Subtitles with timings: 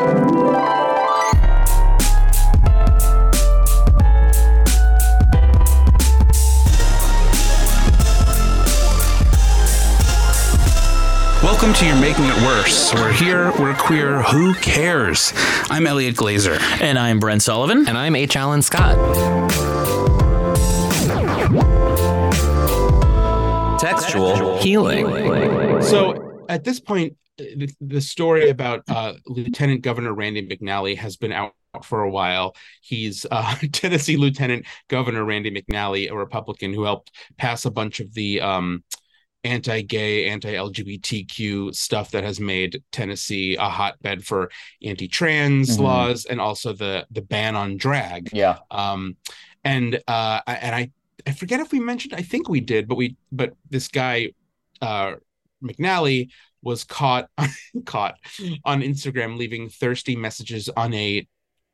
[0.00, 0.24] Welcome
[11.74, 12.92] to You're Making It Worse.
[12.92, 15.32] We're here, we're queer, who cares?
[15.70, 16.60] I'm Elliot Glazer.
[16.80, 17.86] And I'm Brent Sullivan.
[17.86, 18.34] And I'm H.
[18.34, 18.98] Allen Scott.
[23.78, 25.82] Textual healing.
[25.82, 31.32] So at this point, the, the story about uh, Lieutenant Governor Randy McNally has been
[31.32, 32.54] out for a while.
[32.80, 38.12] He's uh, Tennessee Lieutenant Governor Randy McNally, a Republican who helped pass a bunch of
[38.14, 38.84] the um,
[39.42, 44.50] anti-gay, anti-LGBTQ stuff that has made Tennessee a hotbed for
[44.82, 45.84] anti-trans mm-hmm.
[45.84, 48.30] laws and also the the ban on drag.
[48.32, 48.58] Yeah.
[48.70, 49.16] Um,
[49.64, 50.90] and uh, and I
[51.26, 54.30] I forget if we mentioned I think we did, but we but this guy
[54.80, 55.14] uh,
[55.62, 56.28] McNally
[56.64, 57.28] was caught
[57.84, 58.16] caught
[58.64, 61.26] on Instagram leaving thirsty messages on a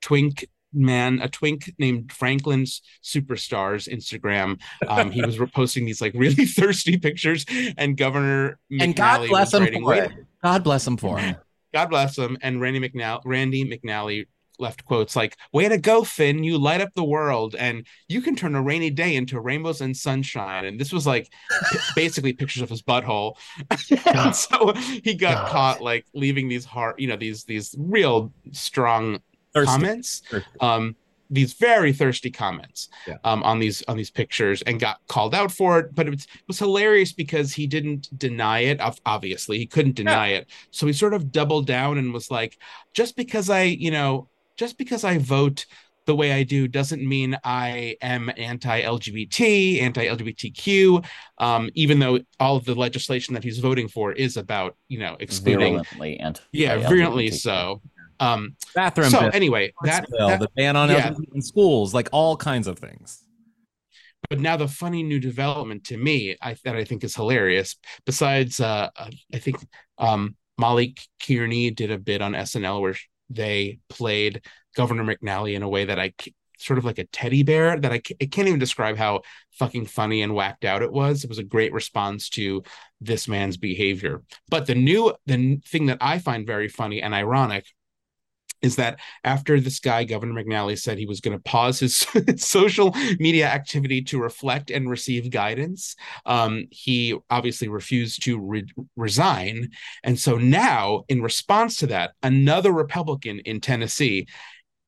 [0.02, 4.60] twink man, a twink named Franklin's Superstars Instagram.
[4.86, 7.44] Um, he was posting these like really thirsty pictures,
[7.76, 10.12] and Governor McNally and God bless him for it.
[10.42, 11.36] God bless him for him.
[11.72, 12.36] God bless him.
[12.42, 14.26] And Randy McNally, Randy McNally
[14.60, 16.44] left quotes like "Way to go, Finn!
[16.44, 19.96] You light up the world, and you can turn a rainy day into rainbows and
[19.96, 21.30] sunshine." And this was like
[21.96, 23.36] basically pictures of his butthole.
[24.34, 24.72] so
[25.02, 25.50] he got God.
[25.50, 29.20] caught like leaving these hard, you know, these these real strong
[29.52, 29.72] thirsty.
[29.72, 30.22] comments.
[30.30, 30.60] Thirsty.
[30.60, 30.96] Um,
[31.30, 33.16] these very thirsty comments yeah.
[33.22, 35.94] um, on these on these pictures and got called out for it.
[35.94, 38.80] But it was, it was hilarious because he didn't deny it.
[39.06, 40.38] Obviously, he couldn't deny yeah.
[40.38, 40.50] it.
[40.72, 42.58] So he sort of doubled down and was like,
[42.92, 44.28] "Just because I, you know,
[44.60, 45.66] just because I vote."
[46.06, 51.04] the way I do doesn't mean I am anti-LGBT, anti-LGBTQ,
[51.38, 55.16] um, even though all of the legislation that he's voting for is about, you know,
[55.20, 57.80] excluding virulently anti yeah, virulently so.
[58.18, 59.10] Um, Bathroom.
[59.10, 61.10] So anyway, that, that, the ban on yeah.
[61.10, 63.22] LGBT in schools, like all kinds of things.
[64.28, 67.76] But now the funny new development to me, I that I think is hilarious.
[68.04, 69.56] Besides, uh, uh I think
[69.96, 72.96] um, Molly Kearney did a bit on SNL where
[73.30, 74.42] they played
[74.76, 76.12] Governor McNally in a way that I
[76.58, 80.20] sort of like a teddy bear that I, I can't even describe how fucking funny
[80.20, 81.24] and whacked out it was.
[81.24, 82.62] It was a great response to
[83.00, 84.22] this man's behavior.
[84.50, 87.66] But the new the thing that I find very funny and ironic
[88.62, 92.06] is that after this guy, Governor McNally, said he was going to pause his
[92.36, 99.70] social media activity to reflect and receive guidance, um, he obviously refused to re- resign.
[100.04, 104.26] And so now, in response to that, another Republican in Tennessee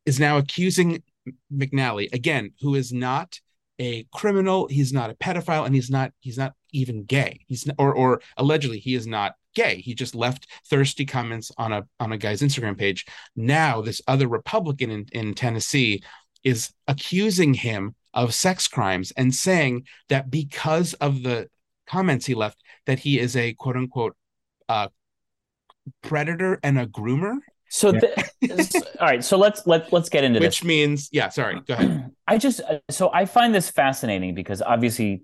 [0.05, 1.03] is now accusing
[1.53, 3.41] McNally, again, who is not
[3.79, 7.41] a criminal, he's not a pedophile, and he's not he's not even gay.
[7.49, 9.77] He's not, or or allegedly he is not gay.
[9.77, 13.07] He just left thirsty comments on a on a guy's Instagram page.
[13.37, 16.03] Now this other Republican in, in Tennessee
[16.45, 21.49] is accusing him of sex crimes and saying that because of the
[21.87, 24.17] comments he left, that he is a quote unquote
[24.69, 24.89] uh,
[26.03, 27.37] predator and a groomer.
[27.69, 29.25] So, the, all right.
[29.25, 30.61] So let's let let's get into Which this.
[30.61, 31.31] Which means, yeah.
[31.31, 31.61] Sorry.
[31.61, 32.11] Go ahead.
[32.27, 35.23] I just uh, so I find this fascinating because obviously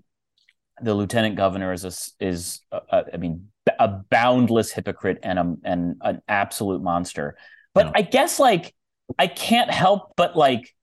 [0.81, 3.49] the lieutenant governor is a, is a, I mean
[3.79, 7.37] a boundless hypocrite and a, and an absolute monster.
[7.73, 7.91] But no.
[7.95, 8.73] I guess like
[9.17, 10.75] I can't help but like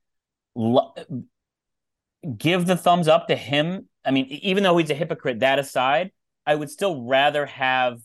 [0.54, 0.94] lo-
[2.36, 3.88] give the thumbs up to him.
[4.04, 6.12] I mean, even though he's a hypocrite, that aside,
[6.46, 8.00] I would still rather have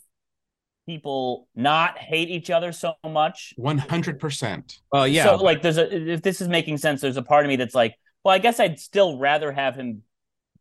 [0.88, 3.54] people not hate each other so much.
[3.56, 4.80] One hundred percent.
[4.92, 5.25] Well, yeah.
[5.25, 7.75] So like, there's a if this is making sense, there's a part of me that's
[7.75, 10.04] like, well, I guess I'd still rather have him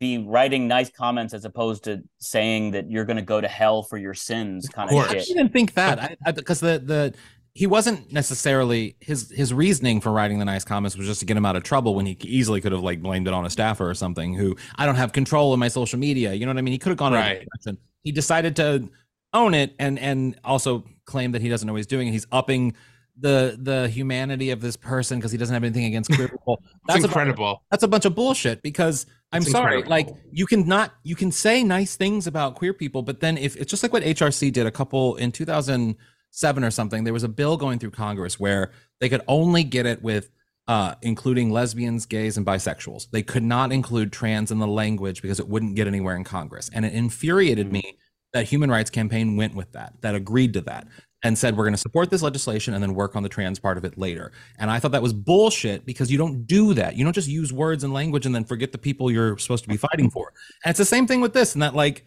[0.01, 3.83] be writing nice comments as opposed to saying that you're going to go to hell
[3.83, 5.23] for your sins kind of, of shit.
[5.31, 7.15] I didn't think that because the the
[7.53, 11.37] he wasn't necessarily his his reasoning for writing the nice comments was just to get
[11.37, 13.89] him out of trouble when he easily could have like blamed it on a staffer
[13.89, 16.33] or something who I don't have control of my social media.
[16.33, 16.73] You know what I mean?
[16.73, 17.47] He could have gone right.
[17.47, 17.79] direction.
[18.03, 18.89] He decided to
[19.35, 22.11] own it and and also claim that he doesn't know what he's doing.
[22.11, 22.75] He's upping
[23.21, 26.63] the the humanity of this person because he doesn't have anything against queer people.
[26.87, 27.63] That's incredible.
[27.71, 29.91] that's a bunch of bullshit because I'm It's sorry, incredible.
[29.91, 33.57] like you can not you can say nice things about queer people, but then if
[33.57, 37.29] it's just like what HRC did a couple in 2007 or something, there was a
[37.29, 40.31] bill going through Congress where they could only get it with
[40.69, 43.11] uh, including lesbians, gays, and bisexuals.
[43.11, 46.71] They could not include trans in the language because it wouldn't get anywhere in Congress,
[46.73, 47.99] and it infuriated me
[48.33, 50.87] that Human Rights Campaign went with that, that agreed to that,
[51.23, 53.77] and said we're going to support this legislation and then work on the trans part
[53.77, 54.33] of it later.
[54.59, 56.97] And I thought that was bullshit because you don't do that.
[56.97, 59.69] You don't just use words and language and then forget the people you're supposed to
[59.69, 60.33] be fighting for.
[60.65, 62.05] And it's the same thing with this, and that like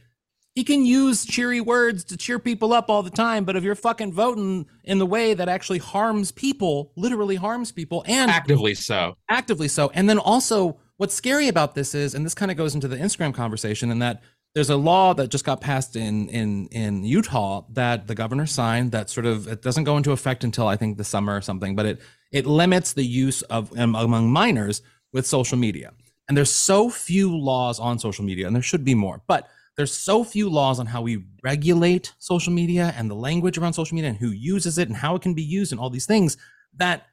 [0.55, 3.73] he can use cheery words to cheer people up all the time, but if you're
[3.73, 9.17] fucking voting in the way that actually harms people, literally harms people, and Actively so.
[9.29, 9.89] actively so.
[9.95, 12.97] And then also, what's scary about this is, and this kind of goes into the
[12.97, 14.21] Instagram conversation, and that
[14.55, 18.91] there's a law that just got passed in in in Utah that the governor signed
[18.91, 21.75] that sort of it doesn't go into effect until I think the summer or something,
[21.75, 22.01] but it
[22.31, 25.91] it limits the use of um, among minors with social media.
[26.27, 29.91] And there's so few laws on social media, and there should be more, but there's
[29.91, 34.09] so few laws on how we regulate social media and the language around social media
[34.11, 36.37] and who uses it and how it can be used and all these things
[36.77, 37.07] that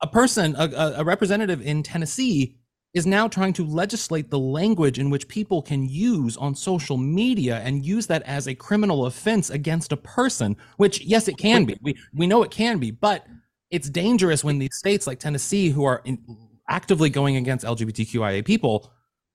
[0.00, 2.56] a person, a, a- a representative in Tennessee,
[2.96, 7.58] is now trying to legislate the language in which people can use on social media
[7.58, 10.56] and use that as a criminal offense against a person.
[10.78, 11.76] Which, yes, it can be.
[11.82, 13.26] We we know it can be, but
[13.70, 16.18] it's dangerous when these states like Tennessee, who are in,
[16.70, 18.90] actively going against LGBTQIA people,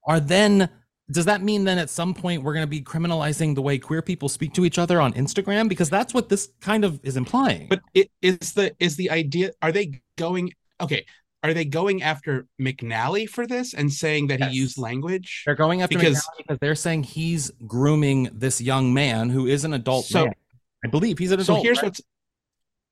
[0.08, 0.68] are then.
[1.12, 4.02] Does that mean then at some point we're going to be criminalizing the way queer
[4.02, 5.70] people speak to each other on Instagram?
[5.70, 7.68] Because that's what this kind of is implying.
[7.70, 11.06] But it is the is the idea are they going okay,
[11.44, 14.52] are they going after McNally for this and saying that Yes.
[14.52, 15.44] he used language?
[15.46, 19.64] They're going after Because- McNally because they're saying he's grooming this young man who is
[19.66, 20.34] an adult So- man.
[20.86, 21.60] I believe he's an adult.
[21.60, 21.86] So here's right?
[21.86, 22.02] what's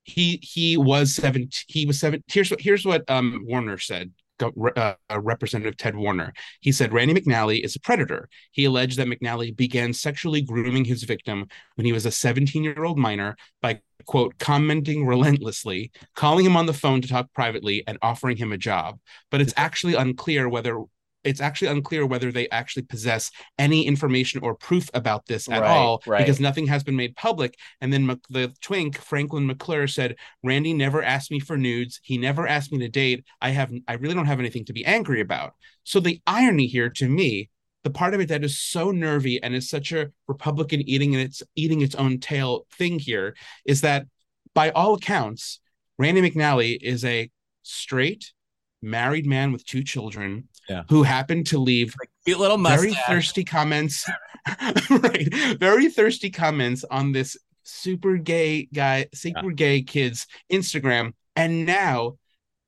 [0.03, 4.13] he he was seven he was seven here's what here's what um Warner said Go-
[4.41, 6.33] uh, Representative Ted Warner.
[6.61, 8.29] He said Randy McNally is a predator.
[8.51, 12.83] He alleged that McNally began sexually grooming his victim when he was a 17 year
[12.83, 17.97] old minor by, quote, commenting relentlessly, calling him on the phone to talk privately, and
[18.01, 18.99] offering him a job.
[19.31, 20.83] But it's actually unclear whether.
[21.23, 25.69] It's actually unclear whether they actually possess any information or proof about this at Right,
[25.75, 26.19] all right.
[26.19, 27.55] because nothing has been made public.
[27.81, 31.99] And then Mc- the twink, Franklin McClure, said, Randy never asked me for nudes.
[32.03, 33.25] He never asked me to date.
[33.41, 35.53] I have I really don't have anything to be angry about.
[35.83, 37.49] So the irony here to me,
[37.83, 41.23] the part of it that is so nervy and is such a Republican eating and
[41.23, 44.05] its eating its own tail thing here is that
[44.53, 45.59] by all accounts,
[45.97, 47.29] Randy McNally is a
[47.63, 48.31] straight
[48.81, 50.83] married man with two children Yeah.
[50.89, 51.93] who happened to leave
[52.25, 54.05] cute little very thirsty comments
[54.89, 55.27] right
[55.59, 62.17] very thirsty comments on this super gay guy super gay kid's instagram and now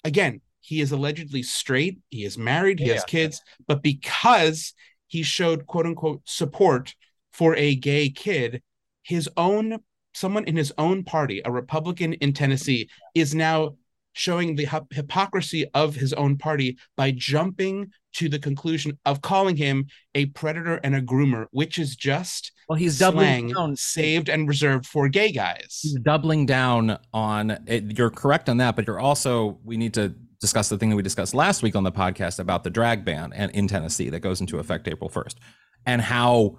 [0.03, 4.73] again he is allegedly straight he is married he Yeah, has kids but because
[5.07, 6.93] he showed quote unquote support
[7.31, 8.61] for a gay kid
[9.03, 9.79] his own
[10.13, 13.75] someone in his own party a republican in tennessee is now
[14.13, 19.85] showing the hypocrisy of his own party by jumping to the conclusion of calling him
[20.15, 23.75] a predator and a groomer, which is just Well, he's doubling down.
[23.75, 25.79] saved and reserved for gay guys.
[25.81, 27.97] He's doubling down on it.
[27.97, 31.03] You're correct on that, but you're also we need to discuss the thing that we
[31.03, 34.41] discussed last week on the podcast about the drag ban and in Tennessee that goes
[34.41, 35.35] into effect April 1st,
[35.85, 36.57] and how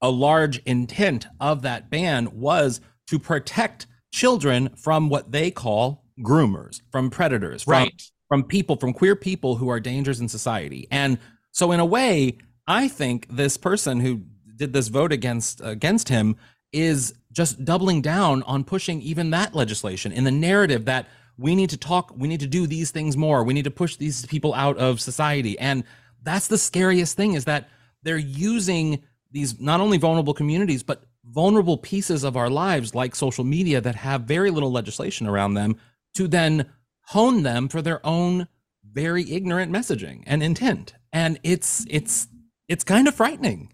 [0.00, 6.80] a large intent of that ban was to protect children from what they call groomers,
[6.90, 8.02] from predators, from Right.
[8.28, 10.86] from people, from queer people who are dangers in society.
[10.90, 11.18] And
[11.52, 14.22] so, in a way, I think this person who
[14.56, 16.36] did this vote against against him
[16.72, 21.06] is just doubling down on pushing even that legislation in the narrative that
[21.36, 23.96] we need to talk, we need to do these things more, we need to push
[23.96, 25.58] these people out of society.
[25.58, 25.84] And
[26.22, 27.68] that's the scariest thing is that
[28.02, 29.02] they're using
[29.32, 33.94] these not only vulnerable communities, but vulnerable pieces of our lives like social media that
[33.96, 35.76] have very little legislation around them
[36.14, 36.72] to then
[37.08, 38.48] hone them for their own
[38.92, 40.94] very ignorant messaging and intent.
[41.12, 42.28] And it's it's
[42.68, 43.72] it's kind of frightening.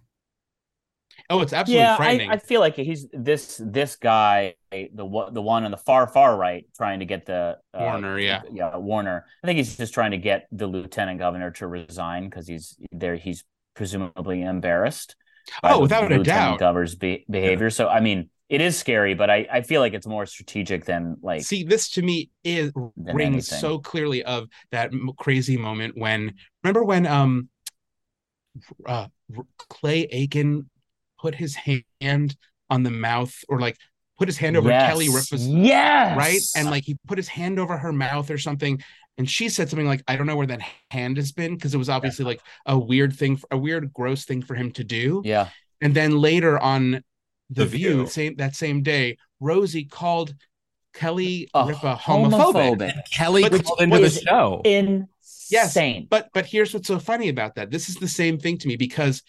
[1.29, 2.31] Oh, it's absolutely yeah, frightening.
[2.31, 6.37] I feel like he's this this guy, the one the one on the far far
[6.37, 8.43] right, trying to get the uh, Warner, yeah.
[8.53, 9.25] yeah Warner.
[9.45, 13.15] I think he's just trying to get the lieutenant governor to resign because he's there.
[13.15, 13.45] He's
[13.77, 15.15] presumably embarrassed.
[15.63, 16.59] Oh, the without a lieutenant doubt.
[16.59, 17.71] governor's be- behavior.
[17.71, 21.17] So I mean, it is scary, but I I feel like it's more strategic than
[21.23, 26.35] like See, this to me is rings so clearly of that m- crazy moment when
[26.63, 27.49] remember when um
[28.85, 29.07] uh
[29.57, 30.69] Clay Aiken
[31.19, 32.37] put his hand
[32.69, 33.77] on the mouth or like
[34.19, 34.91] put his hand over yes.
[34.91, 36.17] Kelly Ripa's yes.
[36.17, 36.41] right?
[36.57, 38.83] And like he put his hand over her mouth or something.
[39.17, 41.79] And she said something like, I don't know where that hand has been, because it
[41.79, 45.21] was obviously like a weird thing, a weird, gross thing for him to do.
[45.25, 45.49] yeah,
[45.81, 47.03] And then later on
[47.51, 48.07] The, The View, View.
[48.07, 50.35] same that same day, Rosie called
[50.95, 52.95] Kelly A Ripa homophobic.
[53.13, 54.63] Kelly But- called into the is- show.
[54.65, 56.07] insane.
[56.09, 57.71] But but here's what's so funny about that.
[57.71, 59.23] This is the same thing to me because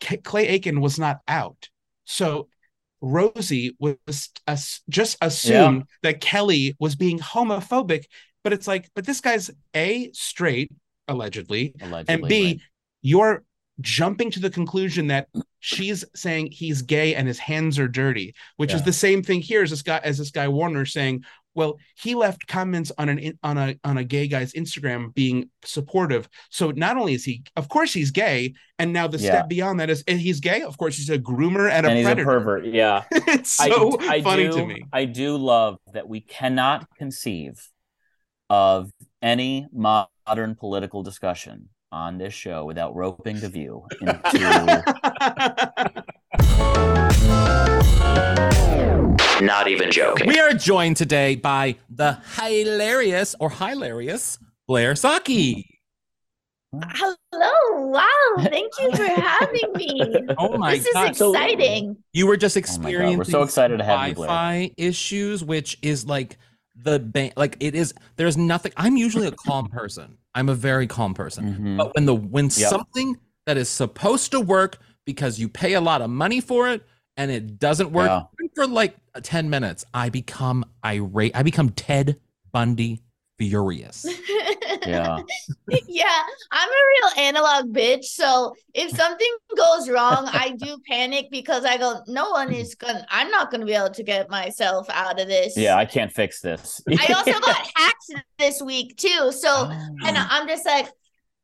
[0.00, 1.68] K- Clay Aiken was not out.
[2.04, 2.48] So
[3.00, 8.04] Rosie was as- just assumed that Kelly was being homophobic,
[8.42, 10.70] but it's like, but this guy's A, straight,
[11.08, 12.60] allegedly, Allegedly, and B, right.
[13.02, 13.44] you're
[13.80, 15.28] jumping to the conclusion that
[15.60, 19.62] she's saying he's gay and his hands are dirty, which is the same thing here
[19.62, 23.58] as this guy as this guy Warner saying, well, he left comments on an on
[23.58, 26.28] a on a gay guy's Instagram being supportive.
[26.50, 29.30] So not only is he, of course, he's gay, and now the Yeah.
[29.32, 30.62] step beyond that is and he's gay.
[30.62, 32.66] Of course, he's a groomer and a and he's a pervert.
[32.66, 33.04] Yeah.
[33.10, 34.84] it's so I, I funny do, to me.
[34.92, 37.68] I do love that we cannot conceive
[38.48, 38.90] of
[39.22, 44.20] any modern political discussion on this show without roping the view into
[49.42, 50.28] Not even joking.
[50.28, 55.64] We are joined today by the hilarious or hilarious Blair Socci.
[56.72, 57.86] Hello.
[57.88, 58.06] Wow.
[58.38, 60.14] Thank you for having me.
[60.38, 61.08] Oh my this is god!
[61.10, 61.96] exciting.
[62.12, 64.28] You were just Oh my God, experiencing we're so excited to have you, Blair.
[64.28, 66.36] Wi-Fi issues, which is like
[66.76, 67.94] the ba- like it is.
[68.16, 68.72] There's nothing.
[68.76, 70.18] I'm usually a calm person.
[70.34, 71.54] I'm a very calm person.
[71.54, 71.76] Mhm.
[71.78, 72.52] But when the when Yep.
[72.70, 76.86] something that is supposed to work because you pay a lot of money for it
[77.16, 78.44] and it doesn't work Yeah.
[78.54, 81.34] for like 10 minutes, I become irate.
[81.34, 82.20] I become Ted
[82.52, 83.02] Bundy
[83.40, 84.04] furious.
[84.86, 85.18] yeah.
[85.88, 88.04] yeah, I'm a real analog bitch.
[88.04, 93.06] So if something goes wrong, I do panic because I go, no one is gonna,
[93.08, 95.56] I'm not gonna be able to get myself out of this.
[95.56, 96.82] Yeah, I can't fix this.
[96.86, 99.32] I also got hacked this week too.
[99.32, 99.96] So, Oh.
[100.04, 100.90] and I'm just like,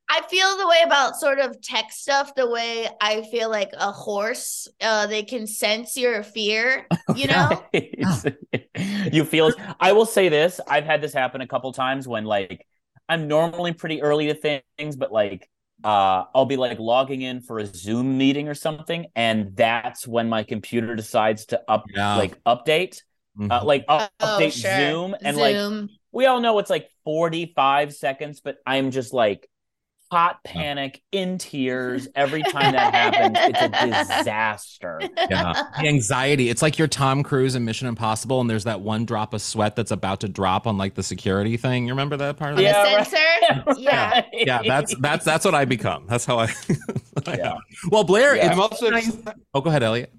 [0.08, 3.90] I feel the way about sort of tech stuff, the way I feel like a
[3.90, 6.86] horse, uh, they can sense your fear,
[7.16, 7.64] you know?
[9.12, 12.66] you feel I will say this, I've had this happen a couple times when like
[13.08, 15.48] I'm normally pretty early to things, but like
[15.84, 20.28] uh I'll be like logging in for a Zoom meeting or something, and that's when
[20.28, 22.16] my computer decides to up Yeah.
[22.16, 23.02] like update.
[23.38, 23.50] Mhm.
[23.52, 24.70] Uh, like up- Oh, update sure.
[24.76, 25.90] Zoom and like Zoom.
[26.12, 29.48] we all know it's like 45 seconds, but I'm just like
[30.10, 30.52] hot uh-huh.
[30.54, 33.36] panic in tears every time that happens.
[33.40, 33.68] It's a
[34.18, 35.00] disaster.
[35.30, 35.52] yeah.
[35.80, 36.48] The anxiety.
[36.48, 39.76] It's like you're Tom Cruise in Mission Impossible, and there's that one drop of sweat
[39.76, 41.86] that's about to drop on like the security thing.
[41.86, 42.72] You remember that part of On that?
[42.84, 43.06] the Yeah, right.
[43.06, 43.74] sensor?
[43.80, 44.22] Yeah.
[44.32, 46.06] Yeah, that's that's that's what I become.
[46.08, 46.44] That's how I.
[47.26, 47.52] I Yeah.
[47.52, 47.58] am.
[47.90, 48.46] Well, Blair, Yeah.
[48.46, 49.16] it's I'm also nice-
[49.54, 50.12] Oh, go ahead, Elliot.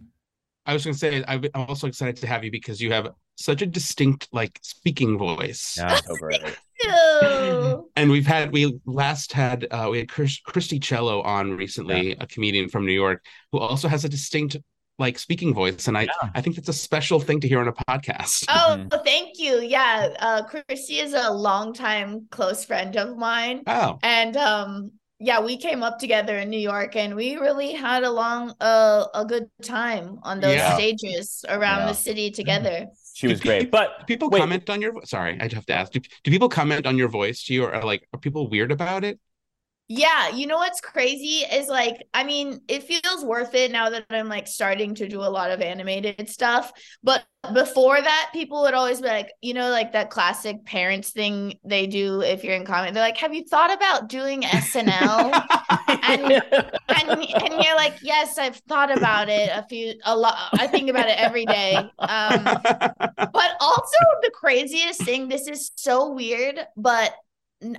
[0.66, 3.10] I was going to say I've- I'm also excited to have you because you have
[3.36, 5.76] such a distinct like speaking voice.
[5.78, 6.00] Yeah.
[6.92, 12.12] So And we've had we last had uh, we had Chris, Christi Chiello on recently,
[12.20, 14.58] a comedian from New York who also has a distinct
[15.00, 16.30] like speaking voice, and I Yeah.
[16.34, 18.46] I think that's a special thing to hear on a podcast.
[18.50, 19.04] Oh, Mhm.
[19.06, 19.62] thank you.
[19.62, 20.10] Yeah.
[20.20, 23.62] Uh Christy is a longtime close friend of mine.
[23.68, 28.04] Oh, And um yeah, we came up together in New York and we really had
[28.04, 30.76] a long uh a good time on those Yeah.
[30.76, 31.88] stages around Yeah.
[31.88, 32.88] the city together.
[33.18, 33.72] She was great.
[33.72, 35.92] But people wait, comment on your sorry, I have to ask.
[35.92, 38.72] Do, do people comment on your voice to you, or are like are people weird
[38.72, 39.20] about it?
[39.90, 44.06] Yeah, you know what's crazy is like, I mean, it feels worth it now that
[44.10, 46.74] I'm like starting to do a lot of animated stuff.
[47.04, 51.58] But before that, people would always be like, you know, like that classic parents thing
[51.64, 52.92] they do if you're in comedy.
[52.92, 55.32] They're like, have you thought about doing SNL?
[55.88, 60.38] and, and and you're like, yes, I've thought about it a few a lot.
[60.54, 61.76] I think about it every day.
[62.00, 67.14] Um, but also the craziest thing, this is so weird, but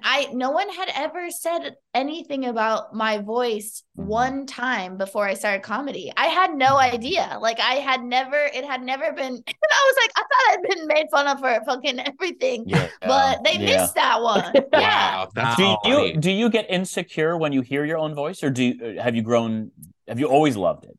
[0.03, 4.07] I no one had ever said anything about my voice Mhm.
[4.07, 6.13] one time before I started comedy.
[6.17, 7.39] I had no idea.
[7.41, 9.35] Like I had never, it had never been.
[9.35, 12.89] And I was like, I thought I'd been made fun of for fucking everything, yeah,
[13.05, 13.67] but they yeah.
[13.77, 14.67] missed that one.
[14.73, 15.17] Yeah.
[15.17, 16.13] wow, that's Do funny.
[16.15, 19.15] you do you get insecure when you hear your own voice, or do you, have
[19.15, 19.71] you grown?
[20.09, 20.99] Have you always loved it?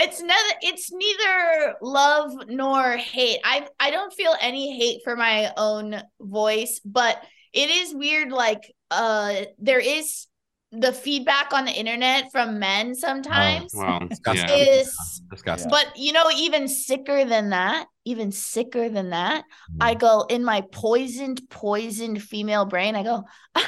[0.00, 5.52] it's neither it's neither love nor hate i i don't feel any hate for my
[5.56, 7.20] own voice but
[7.52, 10.26] it is weird like uh there is
[10.72, 14.48] the feedback on the internet from men sometimes Oh, wow, Disgusting.
[14.48, 14.64] yeah.
[14.80, 15.70] is Disgusting.
[15.70, 19.44] but you know even sicker than that even sicker than that
[19.80, 20.00] i Mm.
[20.00, 23.24] go in my poisoned poisoned female brain i go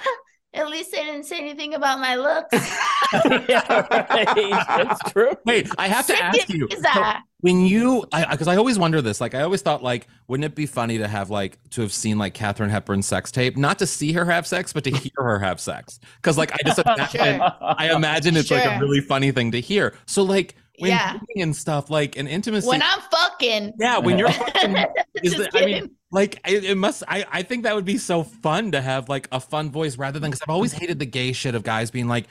[0.52, 2.52] At least they didn't say anything about my looks.
[3.48, 4.26] yeah, right.
[4.66, 5.32] That's true.
[5.46, 6.68] Wait, I have to ask you.
[6.82, 7.04] so
[7.40, 9.20] when you, because I, always wonder this.
[9.20, 12.18] Like, I always thought, like, wouldn't it be funny to have, like, to have seen
[12.18, 15.38] like Katherine Hepburn's sex tape, not to see her have sex, but to hear her
[15.38, 16.00] have sex?
[16.16, 17.52] Because, like, I just oh, imagine, Sure.
[17.60, 19.94] I imagine it's like a really funny thing to hear.
[20.06, 21.18] So, like, when Yeah.
[21.36, 22.66] and stuff, like, an intimacy.
[22.66, 23.74] When I'm fucking.
[23.78, 24.76] yeah, when you're fucking,
[25.22, 25.90] is Just the, I mean, kidding.
[26.10, 29.28] Like it, it must I, I think that would be so fun to have like
[29.32, 32.08] a fun voice rather than because i've always hated the gay shit of guys being
[32.08, 32.26] like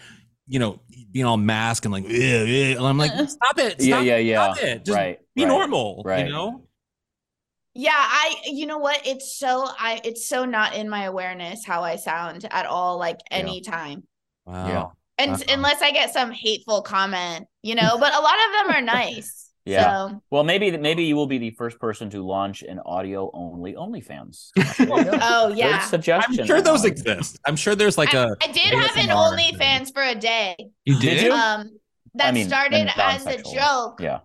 [0.47, 0.79] you know
[1.11, 4.15] being all masked and like "Ugh, ugh," and i'm like stop it Yeah, stop yeah,
[4.17, 4.53] it, yeah.
[4.53, 6.25] stop it just Right, be right, normal right.
[6.25, 6.63] you know
[7.73, 9.05] Yeah, I you know what?
[9.05, 13.19] It's so I it's so not in my awareness how I sound at all, like
[13.31, 13.37] Yeah.
[13.37, 14.03] anytime.
[14.45, 14.85] wow Yeah.
[15.17, 15.43] And Uh-uh.
[15.49, 19.48] unless I get some hateful comment, you know, but a lot of them are nice.
[19.69, 20.09] Yeah.
[20.09, 23.73] So Well, maybe maybe you will be the first person to launch an audio only
[23.73, 24.49] OnlyFans.
[24.55, 25.17] There you go.
[25.21, 25.79] oh Good yeah.
[25.81, 26.39] suggestion.
[26.41, 26.91] i'm sure those Allen.
[26.91, 30.15] exist i'm sure there's like I, a I did have an ASMR OnlyFans for a
[30.15, 30.55] day.
[30.85, 31.23] You Did did?
[31.25, 31.31] you?
[31.33, 31.77] Um
[32.15, 34.19] that I mean, started as a joke Yeah.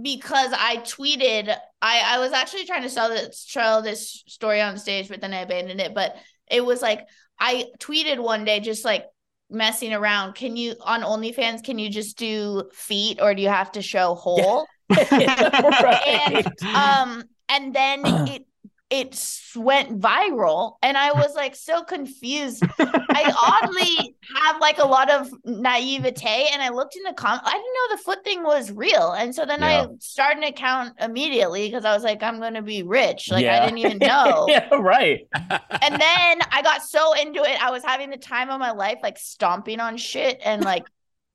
[0.00, 4.78] because I tweeted I I was actually trying to sell this tell this story on
[4.78, 5.94] stage, but then I abandoned it.
[5.94, 6.16] But
[6.50, 7.06] it was like
[7.38, 9.04] I tweeted one day just like
[9.50, 10.34] messing around.
[10.34, 14.14] Can you on OnlyFans can you just do feet or do you have to show
[14.14, 14.66] whole?
[14.90, 16.44] right.
[16.74, 18.46] um and then it
[18.90, 23.32] it went viral and i was like so confused i
[23.62, 27.62] oddly have like a lot of naivete and i looked in the com i didn't
[27.62, 29.82] know the foot thing was real and so then Yeah.
[29.82, 33.62] i started an account immediately because i was like i'm gonna be rich like Yeah.
[33.62, 35.20] i didn't even know yeah, right.
[35.32, 38.98] and then I got so into it, I was having the time of my life,
[39.02, 40.84] like stomping on shit and like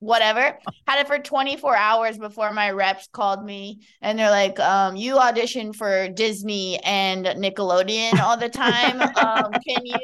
[0.00, 0.58] whatever.
[0.86, 5.18] Had it for 24 hours before my reps called me and they're like, um, you
[5.18, 9.02] audition for Disney and Nickelodeon all the time.
[9.16, 9.98] Um, can you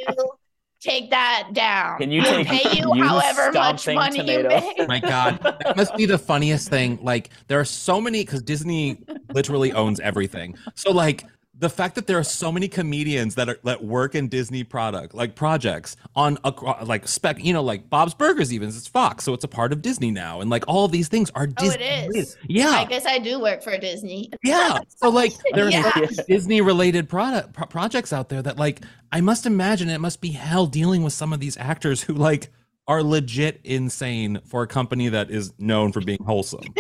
[0.81, 1.99] take that down?
[1.99, 4.55] Can you take pay you you however much money tomato?
[4.55, 4.89] you make?
[4.89, 9.05] my god that must be the funniest thing like there are so many because disney
[9.33, 11.25] literally owns everything so like
[11.63, 15.15] the fact that there are so many comedians that are that work in disney product
[15.15, 16.51] like projects on a
[16.85, 19.81] like spec you know like bob's burgers even it's fox so it's a part of
[19.81, 21.85] disney now and like all these things are Oh, disney
[22.19, 22.37] is.
[22.49, 24.29] yeah I guess I do work for Disney.
[24.43, 25.93] yeah so like there are Yeah.
[26.27, 28.81] disney related product pro- projects out there that like
[29.13, 32.51] i must imagine it must be hell dealing with some of these actors who like
[32.89, 36.65] are legit insane for a company that is known for being wholesome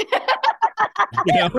[1.26, 1.50] you know?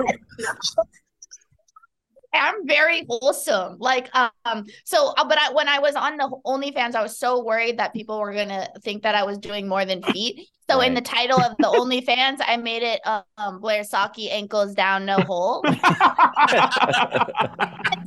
[2.34, 3.76] I'm very wholesome.
[3.78, 7.42] Like, um, so, uh, but I, when I was on the OnlyFans, I was so
[7.44, 10.48] worried that people were gonna think that I was doing more than feet.
[10.70, 13.00] So, in the title of the OnlyFans, I made it
[13.36, 15.72] um, Blair Socci ankles down, no hole, so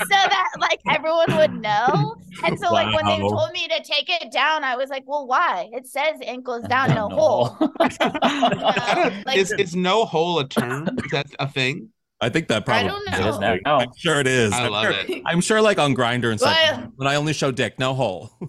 [0.09, 2.15] that like everyone would know.
[2.43, 5.27] And so, like when they told me to take it down, I was like, "Well,
[5.27, 5.69] why?
[5.71, 7.71] It says ankles down, Down no hole." hole.
[7.79, 10.87] I don't- Like- is, is no hole a term?
[11.05, 11.89] Is that a thing?
[12.19, 13.57] I think that probably I don't It is know.
[13.65, 13.77] now.
[13.79, 15.21] i'm sure it is I I'm love sure, it.
[15.25, 18.31] i'm sure like on Grindr and stuff Well, when i only show dick no hole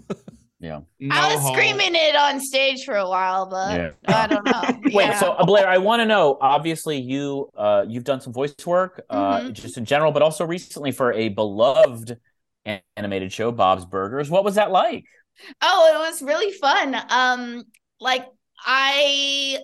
[0.61, 0.81] Yeah.
[0.99, 1.53] No I was hole.
[1.53, 3.91] screaming it on stage for a while, but Yeah.
[4.09, 4.63] I don't know.
[4.93, 5.17] Wait, Yeah.
[5.21, 6.37] so uh, Blair, I want to know.
[6.41, 9.53] Obviously, you uh, you've done some voice work, uh, Mhm.
[9.53, 12.17] just in general, but also recently for a beloved
[12.97, 14.31] animated show, Bob's Burgers.
[14.31, 15.05] What was that like?
[15.63, 16.97] Oh, it was really fun.
[17.09, 17.63] Um,
[18.01, 18.27] like
[18.67, 19.59] I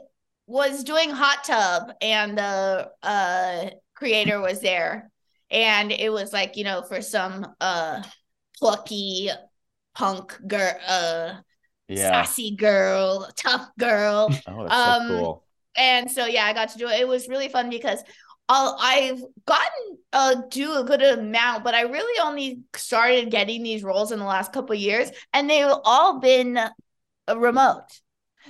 [0.47, 5.11] was doing hot tub and the uh creator was there.
[5.51, 8.03] And it was like, you know, for some uh
[8.59, 9.31] plucky
[9.95, 11.35] punk girl uh
[11.89, 12.35] Yeah.
[12.35, 14.37] sassy girl, tough girl.
[14.47, 15.45] Oh, that's Um, so cool.
[15.77, 17.01] and so yeah, I got to do it.
[17.01, 18.01] It was really fun because
[18.49, 23.83] I'll, I've gotten uh do a good amount, but I really only started getting these
[23.85, 26.71] roles in the last couple of years, and they've all been uh,
[27.39, 27.85] remote.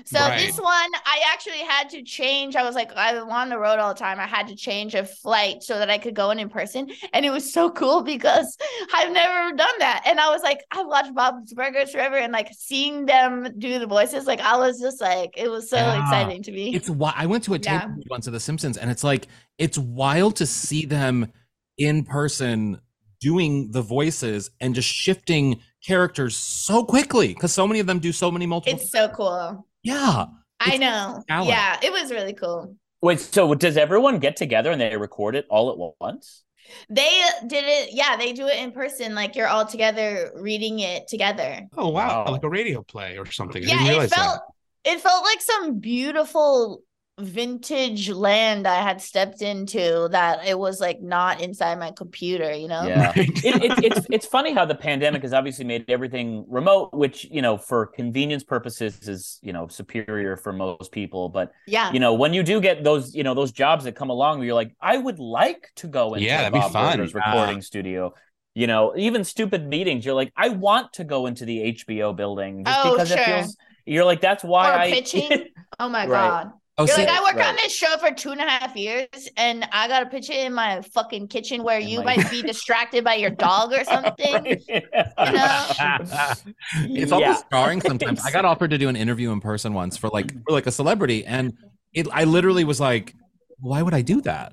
[0.05, 0.39] So Right.
[0.39, 2.57] this one, I actually had to change.
[2.57, 4.19] I was like, I'm on the road all the time.
[4.19, 7.25] I had to change a flight so that I could go in in person, and
[7.25, 8.57] it was so cool because
[8.95, 10.03] I've never done that.
[10.07, 13.87] And I was like, I've watched Bob's Burgers forever, and like seeing them do the
[13.87, 16.01] voices, like I was just like, it was so Yeah.
[16.01, 16.75] exciting to me.
[16.75, 17.89] it's why I went to a tape Yeah.
[18.11, 19.29] once of The Simpsons, and it's like
[19.59, 21.33] it's wild to see them
[21.79, 22.81] in person
[23.21, 28.13] doing the voices and just shifting characters so quickly because so many of them do
[28.13, 28.79] so many multiple.
[28.79, 29.67] It's so cool.
[29.85, 30.25] Yeah,
[30.59, 31.23] I know.
[31.29, 31.49] talent.
[31.49, 32.75] Yeah, it was really cool.
[33.03, 36.43] Wait, so does everyone get together and they record it all at once?
[36.89, 37.91] They uh, did it.
[37.93, 39.15] Yeah, they do it in person.
[39.15, 41.61] Like you're all together reading it together.
[41.77, 42.33] Oh wow, Wow.
[42.33, 43.63] like a radio play or something.
[43.63, 44.41] I yeah, didn't it realize felt
[44.85, 46.83] it felt like some beautiful
[47.21, 52.69] vintage land I had stepped into that it was like not inside my computer, you
[52.69, 52.93] know?
[52.93, 53.15] Yeah.
[53.47, 57.43] It, it, it's it's funny how the pandemic has obviously made everything remote, which you
[57.43, 61.29] know for convenience purposes is you know superior for most people.
[61.29, 61.93] But Yeah.
[61.93, 64.47] you know when you do get those you know those jobs that come along, where
[64.47, 66.79] you're like, I would like to go into Yeah, a that'd be Bob fun.
[66.79, 68.15] Burgers recording studio.
[68.55, 72.65] You know, even stupid meetings, you're like, I want to go into the HBO building
[72.65, 73.25] just Oh, because it sure.
[73.25, 73.57] feels.
[73.85, 75.47] You're like, that's why Or I pitching.
[75.79, 76.09] Oh my Right.
[76.09, 76.53] god.
[76.77, 77.47] Oh, You're see, like, I work right.
[77.51, 79.07] on this show for two and a half years,
[79.37, 82.43] and I got a picture in my fucking kitchen where In you my- might be
[82.43, 84.45] distracted by your dog or something.
[84.69, 86.41] it's
[86.89, 87.15] Yeah.
[87.15, 88.25] almost jarring sometimes.
[88.25, 90.73] I got offered to do an interview in person once for like for like a
[90.73, 91.53] celebrity, and
[91.93, 93.15] it I literally was like,
[93.59, 94.53] why would I do that?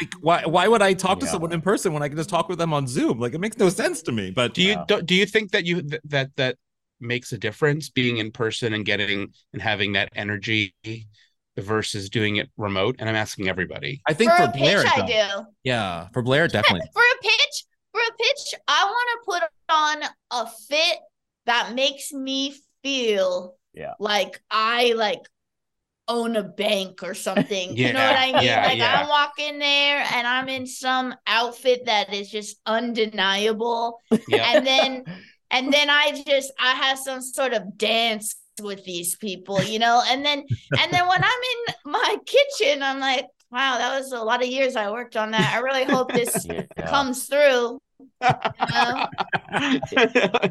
[0.00, 2.50] Like, why why would I talk to someone in person when I can just talk
[2.50, 3.18] with them on Zoom?
[3.18, 4.30] Like, it makes no sense to me.
[4.32, 6.56] But Do you do, do you think that you that that
[7.00, 10.74] makes a difference being in person and getting and having that energy
[11.56, 12.96] versus doing it remote?
[12.98, 14.00] And I'm asking everybody.
[14.08, 15.44] I think For for, a pitch, Blair, I do.
[15.62, 16.88] yeah, for Blair, definitely.
[16.92, 19.42] For a pitch, for a pitch, I want to put
[19.74, 20.10] on
[20.44, 20.98] a fit
[21.46, 23.94] that makes me feel Yeah.
[23.98, 25.20] like I like
[26.06, 27.76] own a bank or something.
[27.76, 28.42] you know what I mean?
[28.44, 29.00] yeah, like yeah.
[29.02, 34.00] I'm walking there and I'm in some outfit that is just undeniable.
[34.28, 34.52] Yeah.
[34.56, 35.04] And then
[35.50, 40.02] and then I just I have some sort of dance with these people, you know?
[40.08, 40.44] And then
[40.80, 41.40] and then when I'm
[41.84, 45.30] in my kitchen, I'm like, wow, that was a lot of years I worked on
[45.32, 45.54] that.
[45.54, 46.62] I really hope this Yeah.
[46.86, 47.78] comes through.
[48.00, 48.08] You
[48.72, 49.06] know?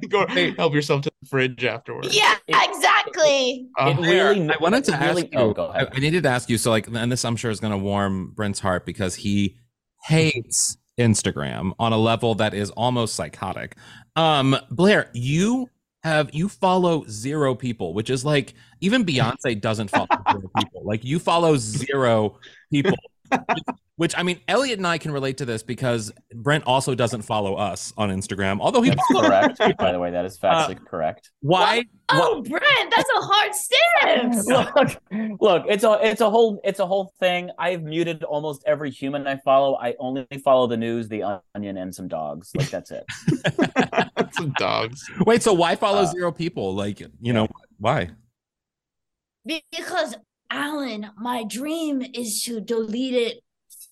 [0.10, 2.16] Go help yourself to the fridge afterwards.
[2.16, 3.68] Yeah, exactly.
[3.78, 4.50] It really.
[4.50, 5.30] I wanted to it ask you.
[5.34, 5.88] Oh, go I.
[5.92, 6.58] I needed to ask you.
[6.58, 9.58] So, like, and this I'm sure is going to warm Brent's heart because he
[10.06, 13.76] hates Instagram on a level that is almost psychotic.
[14.16, 15.70] Um, Blair, you
[16.04, 20.82] have you follow zero people, which is like even Beyonce doesn't follow zero people.
[20.84, 22.39] Like you follow zero
[22.72, 22.98] people.
[23.96, 27.54] Which I mean, Elliot and I can relate to this because Brent also doesn't follow
[27.56, 29.78] us on Instagram, although he That's correct.
[29.78, 31.30] By the way, that is factually correct.
[31.42, 31.86] Why?
[32.10, 34.48] Oh, Brent, that's a hard stance.
[34.48, 37.52] look, look, it's a it's a whole it's a whole thing.
[37.60, 39.76] I've muted almost every human I follow.
[39.76, 42.50] I only follow the news, the onion, and some dogs.
[42.56, 43.06] Like that's it.
[44.34, 45.08] Some dogs.
[45.28, 46.74] Wait, so why follow Uh, zero people?
[46.74, 48.10] Like, you know, why?
[49.46, 50.16] Because
[50.54, 53.44] Allen, my dream is to delete it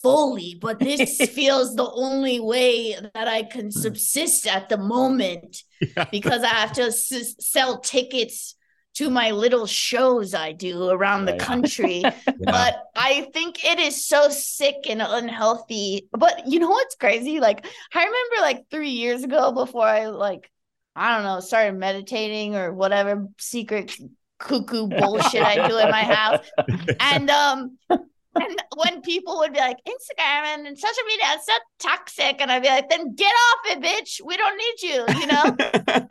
[0.02, 3.70] fully, but this feels the only way that I can hmm.
[3.72, 5.64] subsist at the moment
[5.98, 6.06] Yeah.
[6.12, 8.56] because I have to s- sell tickets
[8.94, 12.04] to my little shows I do around the country.
[12.42, 12.52] Yeah.
[12.52, 16.08] But I think it is so sick and unhealthy.
[16.12, 17.40] But you know what's crazy?
[17.40, 20.50] Like I remember like three years ago before I like
[20.96, 23.96] I don't know started meditating or whatever secret
[24.42, 26.46] cuckoo bullshit I do in my house.
[27.00, 32.40] And um and when people would be like Instagram and social media is so toxic,
[32.40, 34.22] and I'd be like, then get off it, bitch.
[34.26, 35.44] We don't need you, you know.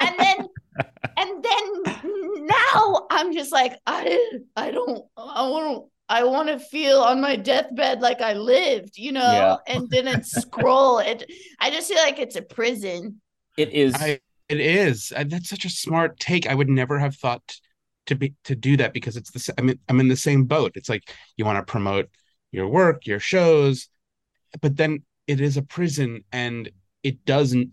[0.00, 0.48] and then
[1.16, 6.98] and then now I'm just like I I don't I want I want to feel
[7.00, 9.56] on my deathbed like I lived, you know, Yeah.
[9.66, 11.30] and didn't scroll it.
[11.60, 13.20] I just feel like it's a prison.
[13.56, 13.94] It is.
[13.94, 15.12] I, it is.
[15.12, 16.48] And that's such a smart take.
[16.48, 17.56] I would never have thought
[18.06, 19.54] to be to do that because it's the.
[19.58, 20.72] I mean, I'm in the same boat.
[20.74, 22.08] It's like you want to promote
[22.52, 23.88] your work, your shows,
[24.60, 26.70] but then it is a prison, and
[27.02, 27.70] it doesn't.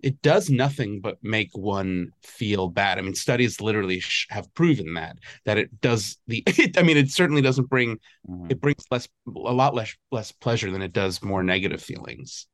[0.00, 2.98] It does nothing but make one feel bad.
[2.98, 6.42] I mean, studies literally sh- have proven that that it does the.
[6.46, 7.98] It, I mean, it certainly doesn't bring.
[8.28, 8.50] Mhm.
[8.50, 12.46] It brings less, a lot less, less pleasure than it does more negative feelings.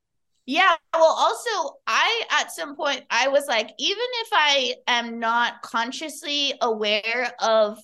[0.47, 0.75] Yeah.
[0.93, 6.55] Well, also, I at some point I was like, even if I am not consciously
[6.61, 7.79] aware of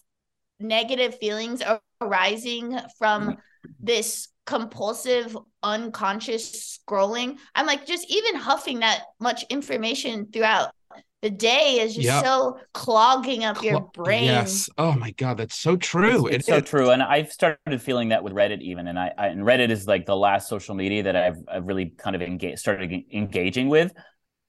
[0.59, 1.63] negative feelings
[2.03, 3.41] arising from mm-hmm.
[3.79, 10.73] this compulsive, unconscious scrolling, I'm like, just even huffing that much information throughout
[11.23, 12.25] the day is just Yep.
[12.25, 14.25] so clogging up your brain.
[14.25, 14.69] Yes.
[14.79, 16.27] Oh my God, that's so true.
[16.27, 16.65] It's, it's It so is.
[16.65, 19.87] true, and I've started feeling that with Reddit even, and I, I and Reddit is
[19.87, 23.93] like the last social media that I've, I've really kind of engaged started engaging with,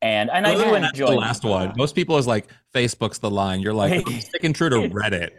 [0.01, 1.73] and and I do enjoy the last one.
[1.77, 3.59] Most people is like Facebook's the line.
[3.59, 5.31] You're like I'm sticking true to Reddit.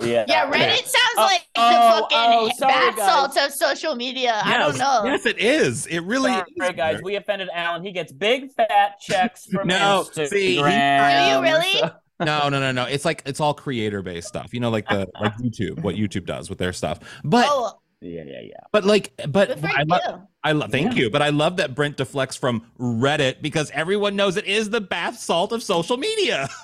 [0.00, 3.06] Yeah, Yeah, Reddit sounds Oh, like oh, the fucking oh, sorry, bath guys.
[3.08, 4.40] salts of social media.
[4.44, 5.02] I don't know.
[5.06, 5.86] Yes, it is.
[5.86, 6.76] It really Sorry, is.
[6.76, 7.82] guys, we offended Allen.
[7.82, 10.28] He gets big fat checks from No, Instagram.
[10.28, 11.72] see, he- Do you really?
[11.78, 12.84] so- no, no, no, no.
[12.84, 14.52] It's like it's all creator based stuff.
[14.54, 16.98] You know, like the like YouTube, what YouTube does with their stuff.
[17.24, 18.54] But Oh, yeah, yeah, yeah.
[18.72, 21.04] but like but I love I love thank Yeah.
[21.04, 21.10] you.
[21.10, 25.18] But I love that Brent deflects from Reddit because everyone knows it is the bath
[25.18, 26.48] salt of social media.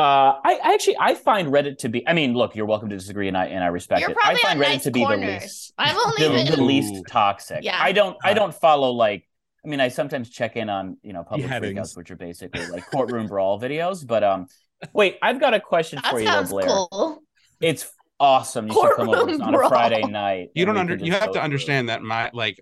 [0.00, 2.08] Uh, I, I actually I find Reddit to be.
[2.08, 4.16] I mean, look, you're welcome to disagree, and I and I respect You're it.
[4.16, 5.42] I probably find on Reddit nice to be the corners.
[5.42, 7.58] least I've only the, been the least toxic.
[7.62, 7.78] Yeah.
[7.78, 9.28] I don't I don't follow like
[9.62, 11.92] I mean I sometimes check in on you know public Beheadings.
[11.92, 14.06] freakouts, which are basically like courtroom brawl videos.
[14.06, 14.46] But um,
[14.94, 16.66] wait, I've got a question that for you, though, Blair.
[16.66, 17.22] cool.
[17.60, 18.68] It's awesome.
[18.68, 19.68] You should come over Courtroom on a brawl.
[19.68, 20.48] Friday night.
[20.54, 22.58] You don't under you have go to through understand that my like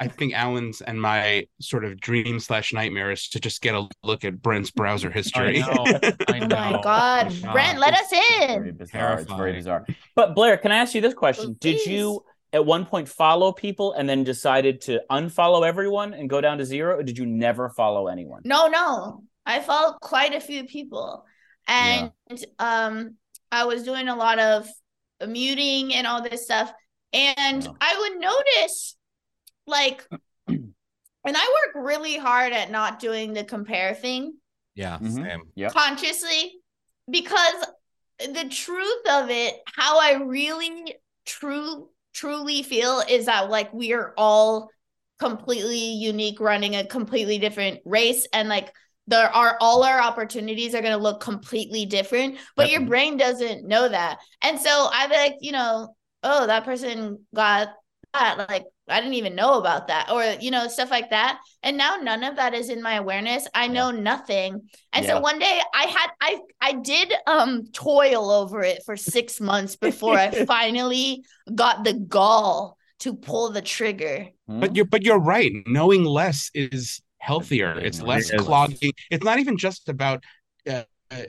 [0.00, 3.88] I think Allen's and my sort of dream slash nightmare is to just get a
[4.04, 5.62] look at Brent's browser history.
[5.62, 5.84] I know.
[5.86, 8.76] I Oh my god, Oh, Brent, let us It's very in.
[8.76, 9.18] bizarre.
[9.20, 9.84] It's very bizarre.
[10.14, 11.50] But Blair, can I ask you this question?
[11.50, 16.30] Oh, Did you at one point follow people and then decided to unfollow everyone and
[16.30, 18.42] go down to zero, or did you never follow anyone?
[18.44, 19.24] No, no.
[19.44, 21.24] I followed quite a few people.
[21.66, 22.12] And
[22.58, 23.16] um
[23.50, 24.68] I was doing a lot of
[25.26, 26.72] muting and all this stuff.
[27.12, 27.70] And Yeah.
[27.80, 28.96] I would notice
[29.68, 30.06] like
[31.24, 34.34] and I work really hard at not doing the compare thing
[34.74, 35.22] Yeah, mm-hmm.
[35.24, 35.42] same.
[35.56, 35.72] Yep.
[35.72, 36.54] consciously
[37.10, 37.64] because
[38.18, 44.12] the truth of it, how I really true truly feel is that like we are
[44.16, 44.70] all
[45.20, 48.72] completely unique running a completely different race and like
[49.06, 52.80] there are all our opportunities are going to look completely different but Yep.
[52.80, 57.68] your brain doesn't know that and so i like you know oh that person got
[58.14, 61.76] that like i didn't even know about that or you know stuff like that and
[61.76, 65.14] now none of that is in my awareness i know nothing and Yeah.
[65.14, 69.76] so one day i had i i did um toil over it for six months
[69.76, 71.22] before i finally
[71.54, 74.60] got the gall to pull the trigger Hmm?
[74.60, 75.52] But you're but you're right.
[75.66, 77.78] Knowing less is healthier.
[77.78, 78.40] It's less is.
[78.40, 78.92] clogging.
[79.10, 80.24] It's not even just about
[80.66, 81.24] uh, uh,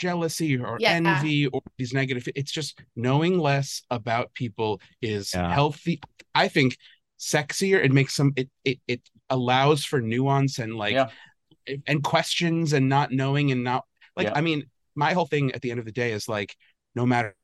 [0.00, 0.92] jealousy or Yeah.
[0.92, 2.26] envy or these negative.
[2.34, 5.52] It's just knowing less about people is Yeah.
[5.52, 6.00] healthy.
[6.34, 6.76] I think
[7.18, 7.84] sexier.
[7.84, 8.32] It makes some.
[8.36, 11.10] It it it allows for nuance and like Yeah.
[11.86, 13.84] and questions and not knowing and not
[14.16, 14.26] like.
[14.28, 14.32] Yeah.
[14.34, 16.56] I mean, my whole thing at the end of the day is like,
[16.94, 17.36] no matter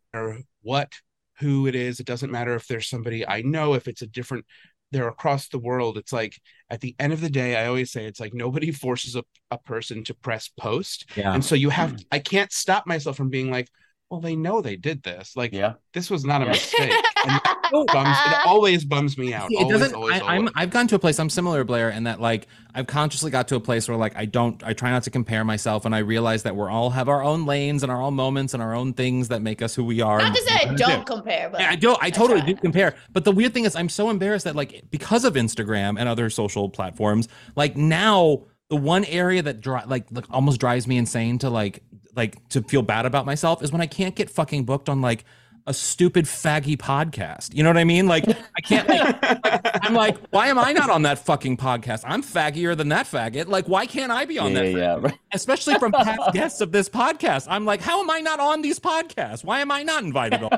[0.62, 0.92] what
[1.38, 4.47] who it is, it doesn't matter if there's somebody I know, if it's a different
[4.92, 5.99] they're across the world.
[5.99, 6.37] It's like
[6.70, 9.59] at the end of the day, I always say it's like nobody forces a, a
[9.59, 11.11] person to press post.
[11.16, 11.33] Yeah.
[11.35, 11.96] And so you have hmm.
[12.12, 13.68] I can't stop myself from being like,
[14.11, 15.35] well, they know they did this.
[15.37, 15.75] Like Yeah.
[15.92, 16.51] this was not a Yeah.
[16.53, 17.01] mistake.
[17.25, 17.40] And
[17.72, 19.48] it, bums, it always bums me out.
[19.48, 19.94] See, it Always, doesn't.
[19.94, 20.38] always, I, I'm.
[20.38, 20.52] always.
[20.57, 21.18] I've gone to a place.
[21.18, 24.24] I'm similar, Blair, in that like I've consciously got to a place where like I
[24.24, 24.62] don't.
[24.64, 27.46] I try not to compare myself, and I realize that we're all have our own
[27.46, 30.18] lanes and our own moments and our own things that make us who we are.
[30.18, 31.14] Not to say I don't do.
[31.14, 31.96] compare, but Yeah, I do.
[32.00, 32.48] I totally try.
[32.52, 32.94] do compare.
[33.12, 36.31] But the weird thing is, I'm so embarrassed that like because of Instagram and other
[36.31, 41.38] social platforms, like now the one area that dri- like like almost drives me insane
[41.38, 41.83] to like
[42.16, 45.24] like to feel bad about myself is when I can't get fucking booked on like
[45.66, 47.55] a stupid faggy podcast.
[47.55, 48.07] You know what I mean?
[48.07, 48.88] Like I can't.
[48.88, 52.02] Like, I'm like, why am I not on that fucking podcast?
[52.07, 53.48] I'm faggier than that faggot.
[53.48, 54.70] Like, why can't I be on yeah, that?
[54.70, 54.98] yeah, yeah.
[55.00, 55.18] Right.
[55.33, 57.46] Especially from past guests of this podcast.
[57.50, 59.44] I'm like, how am I not on these podcasts?
[59.44, 60.50] Why am I not invited on?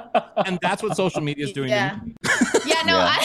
[0.46, 1.70] And that's what social media is doing.
[1.70, 2.14] yeah To me.
[2.64, 3.16] Yeah no Yeah.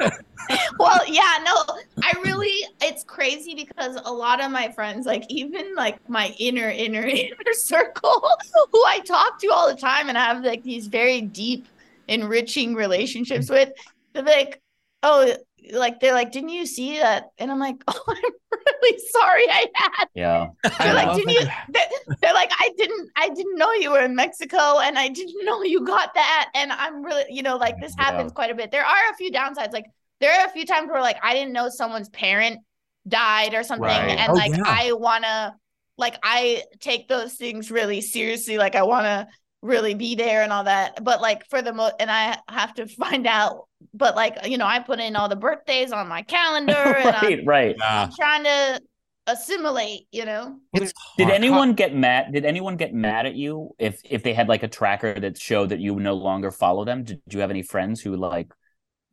[0.00, 0.10] i
[0.78, 1.54] well yeah no
[2.02, 6.68] i really it's crazy because a lot of my friends like even like my inner
[6.68, 8.28] inner inner circle
[8.72, 11.66] who i talk to all the time and have like these very deep
[12.08, 13.72] enriching relationships with
[14.12, 14.60] they're like
[15.02, 15.34] oh
[15.72, 19.66] like they're like didn't you see that and i'm like oh i'm really sorry i
[19.74, 20.48] had Yeah.
[20.78, 21.86] they're like didn't you they're,
[22.20, 25.62] they're like i didn't i didn't know you were in mexico and i didn't know
[25.62, 28.04] you got that and i'm really you know like this Yeah.
[28.06, 29.86] happens quite a bit there are a few downsides like
[30.20, 32.60] there are a few times where like i didn't know someone's parent
[33.06, 34.18] died or something Right.
[34.18, 34.62] and Oh, like yeah.
[34.66, 35.54] i want to
[35.98, 39.26] like i take those things really seriously like i want to
[39.62, 42.86] really be there and all that but like for the most and i have to
[42.86, 46.72] find out but like you know i put in all the birthdays on my calendar
[46.72, 47.76] and I'm, right, right.
[47.80, 48.80] I'm trying to
[49.28, 52.32] assimilate you know It's Did anyone get mad?
[52.32, 55.68] Did anyone get mad at you if if they had like a tracker that showed
[55.68, 57.04] that you no longer follow them?
[57.04, 58.52] Did you have any friends who like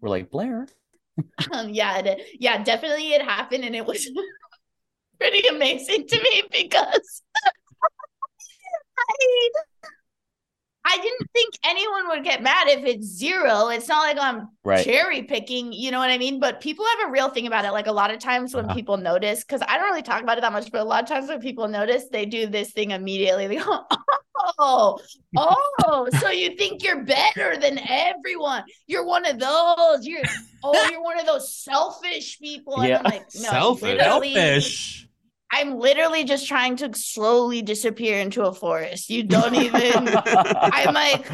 [0.02, 0.68] were like Blair?
[1.52, 4.10] Um, yeah, it, yeah, definitely it happened, and it was
[5.20, 7.22] pretty amazing to me because
[8.98, 9.50] I,
[10.92, 13.68] I didn't think anyone would get mad if it's zero.
[13.70, 14.84] It's not like I'm Right.
[14.84, 16.40] cherry picking, you know what I mean?
[16.40, 17.72] But people have a real thing about it.
[17.72, 18.74] Like a lot of times when Uh-huh.
[18.76, 21.10] people notice, because I don't really talk about it that much, but a lot of
[21.10, 23.48] times when people notice, they do this thing immediately.
[23.48, 23.84] They go,
[24.58, 24.98] Oh,
[25.36, 28.64] oh, so you think you're better than everyone?
[28.88, 30.08] You're one of those.
[30.08, 30.24] You're
[30.64, 32.84] oh, you're one of those selfish people.
[32.86, 33.00] Yeah.
[33.00, 34.00] And I'm like, no, Selfish.
[34.00, 35.09] Selfish.
[35.52, 39.10] I'm literally just trying to slowly disappear into a forest.
[39.10, 40.08] You don't even.
[40.26, 41.28] I'm like,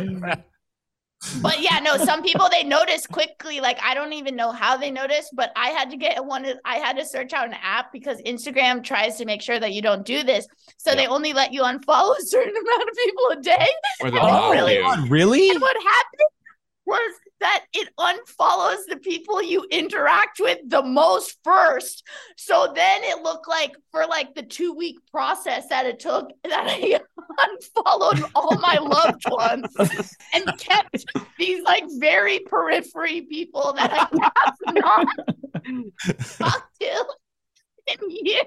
[1.41, 3.59] but yeah, no, some people they notice quickly.
[3.59, 6.45] Like I don't even know how they notice, but I had to get one.
[6.63, 9.81] I had to search out an app because Instagram tries to make sure that you
[9.81, 10.45] don't do this.
[10.77, 10.97] So Yeah.
[10.97, 13.67] they only let you unfollow a certain amount of people a day.
[14.01, 15.09] Or Oh, really?
[15.09, 15.49] really?
[15.49, 16.21] And what happened
[16.85, 22.03] was that it unfollows the people you interact with the most first.
[22.37, 26.67] So then it looked like for like the two week process that it took that
[26.67, 26.99] I
[27.39, 29.75] unfollowed all my loved ones
[30.33, 31.05] and kept
[31.37, 35.07] these like very periphery people that I have not
[36.37, 37.05] talked to
[37.87, 38.45] in years.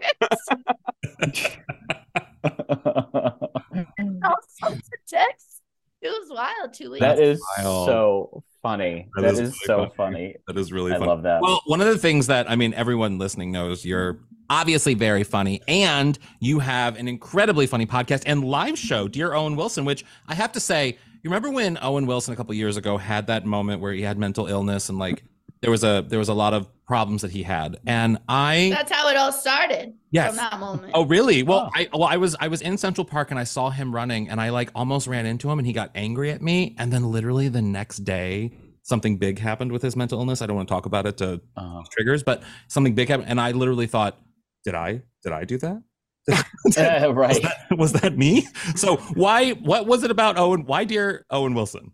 [4.24, 5.57] All sorts of texts.
[6.00, 6.72] It was wild.
[6.72, 7.00] Two weeks.
[7.00, 7.86] that is wild.
[7.86, 9.08] so funny.
[9.16, 9.92] That that is is, really so funny.
[9.96, 10.36] funny.
[10.46, 11.06] That is really I funny.
[11.08, 11.42] love that.
[11.42, 15.60] Well, one of the things that I mean, everyone listening knows you're obviously very funny,
[15.68, 19.84] and you have an incredibly funny podcast and live show, Dear Owen Wilson.
[19.84, 23.26] Which I have to say, you remember when Owen Wilson a couple years ago had
[23.26, 25.24] that moment where he had mental illness and like
[25.60, 28.90] there was a there was a lot of problems that he had, and I That's
[28.92, 29.94] how it all started.
[30.10, 30.28] Yes.
[30.28, 30.92] From that moment.
[30.94, 31.42] Oh, really?
[31.42, 31.78] Well, Oh.
[31.78, 34.40] I well, I was I was in Central Park and I saw him running, and
[34.40, 37.48] I like almost ran into him, and he got angry at me, and then literally
[37.48, 40.40] the next day, something big happened with his mental illness.
[40.42, 43.40] I don't want to talk about it to Uh, triggers, but something big happened, and
[43.40, 44.18] I literally thought,
[44.64, 45.82] did I did I do that?
[46.30, 47.42] uh, Was right.
[47.42, 48.46] that, was that me?
[48.76, 49.52] So why?
[49.52, 50.64] What was it about Owen?
[50.66, 51.92] Why, dear Owen Wilson?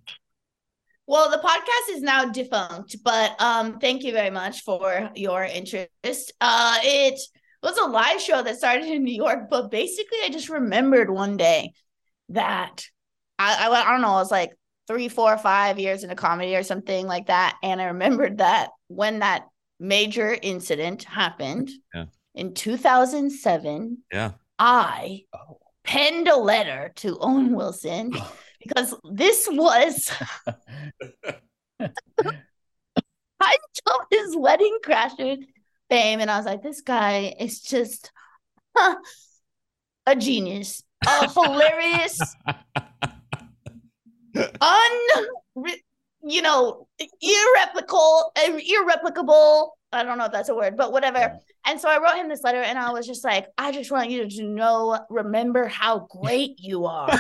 [1.07, 6.33] Well, the podcast is now defunct, but um, thank you very much for your interest.
[6.41, 7.21] Uh, it
[7.63, 11.37] was a live show that started in New York, but basically, I just remembered one
[11.37, 11.73] day
[12.31, 12.87] that
[13.39, 14.53] I, I, I don't know, I was like
[14.87, 18.71] three, four, five years in into comedy or something like that, and I remembered that
[18.89, 19.45] when that
[19.79, 22.07] major incident happened Yeah.
[22.35, 24.33] in 2007, Yeah.
[24.59, 25.59] I Oh.
[25.83, 28.13] penned a letter to Owen Wilson
[28.67, 30.11] because this was
[33.41, 35.37] I told his wedding crasher
[35.91, 38.11] fame, and I was like, this guy is just
[38.77, 38.97] huh,
[40.07, 42.21] a genius, a hilarious,
[44.37, 44.93] un,
[46.23, 49.73] you know, irreplicable, irreplicable.
[49.93, 51.39] I don't know if that's a word, but whatever.
[51.65, 51.71] Yeah.
[51.73, 54.11] And so I wrote him this letter, and I was just like, I just want
[54.11, 57.11] you to know, remember how great you are,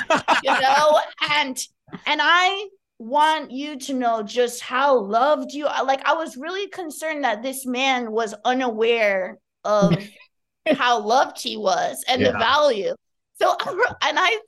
[0.42, 1.59] you know, and
[2.07, 5.85] and I want you to know just how loved you are.
[5.85, 9.96] Like I was really concerned that this man was unaware of
[10.72, 12.94] how loved he was and the value.
[13.40, 14.38] So I wrote- and I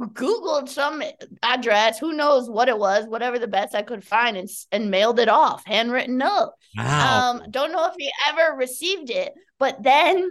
[0.00, 1.02] googled some
[1.42, 5.20] address, who knows what it was, whatever the best I could find, and and mailed
[5.20, 6.52] it off, handwritten note.
[6.76, 7.30] Wow.
[7.30, 10.30] Um, don't know if he ever received it, but then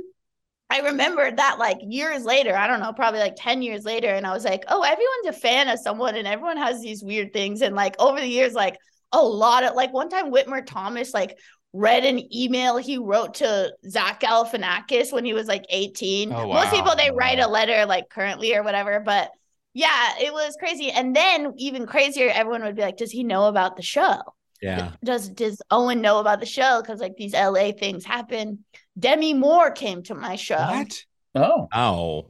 [0.70, 4.26] I remembered that like years later, I don't know, probably like 10 years later, and
[4.26, 7.62] I was like, oh, everyone's a fan of someone and everyone has these weird things.
[7.62, 8.78] And like over the years, like
[9.12, 11.38] a lot of like one time Whitmer Thomas like
[11.74, 16.32] read an email he wrote to Zach Galifianakis when he was like 18.
[16.32, 19.32] Oh, Most people they write a letter like currently or whatever, but
[19.80, 20.92] yeah, it was crazy.
[20.92, 24.20] And then even crazier, everyone would be like, does he know about the show?
[24.62, 24.92] yeah.
[25.02, 26.82] does does Owen know about the show?
[26.82, 28.66] Because like these LA things happen.
[28.98, 30.58] Demi Moore came to my show.
[30.58, 31.06] What?
[31.34, 31.68] Oh.
[31.74, 32.26] Oh.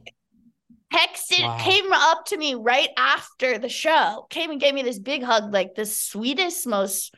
[0.94, 1.58] Texted Wow.
[1.60, 4.26] came up to me right after the show.
[4.30, 7.14] Came and gave me this big hug, like the sweetest, most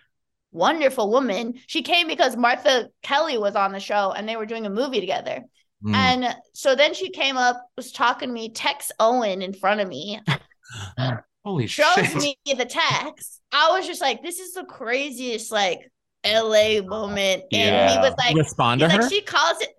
[0.51, 1.55] wonderful woman.
[1.66, 5.01] She came because Martha Kelly was on the show and they were doing a movie
[5.01, 5.45] together.
[5.85, 5.95] Mm.
[5.95, 9.88] And so then she came up, was talking to me, texts Owen in front of
[9.88, 10.21] me,
[11.45, 11.85] Holy shit.
[11.85, 12.16] shows shit.
[12.47, 13.40] me the text.
[13.53, 15.81] I was just like, this is the craziest like
[16.25, 17.42] LA moment.
[17.53, 19.03] And he was like, Respond to her.
[19.03, 19.71] like, she calls it.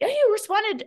[0.00, 0.84] Yeah, he responded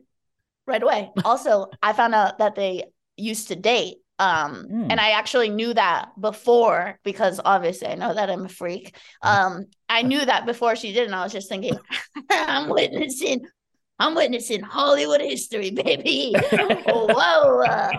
[0.67, 1.11] right away.
[1.25, 2.85] Also, I found out that they
[3.17, 3.97] used to date.
[4.17, 4.87] Um, Hmm.
[4.91, 8.95] and I actually knew that before because obviously I know that I'm a freak.
[9.21, 11.77] Um, I knew that before she did, and I was just thinking,
[12.31, 13.45] I'm witnessing,
[13.99, 16.36] I'm witnessing Hollywood history, baby.
[16.88, 17.91] Whoa, uh,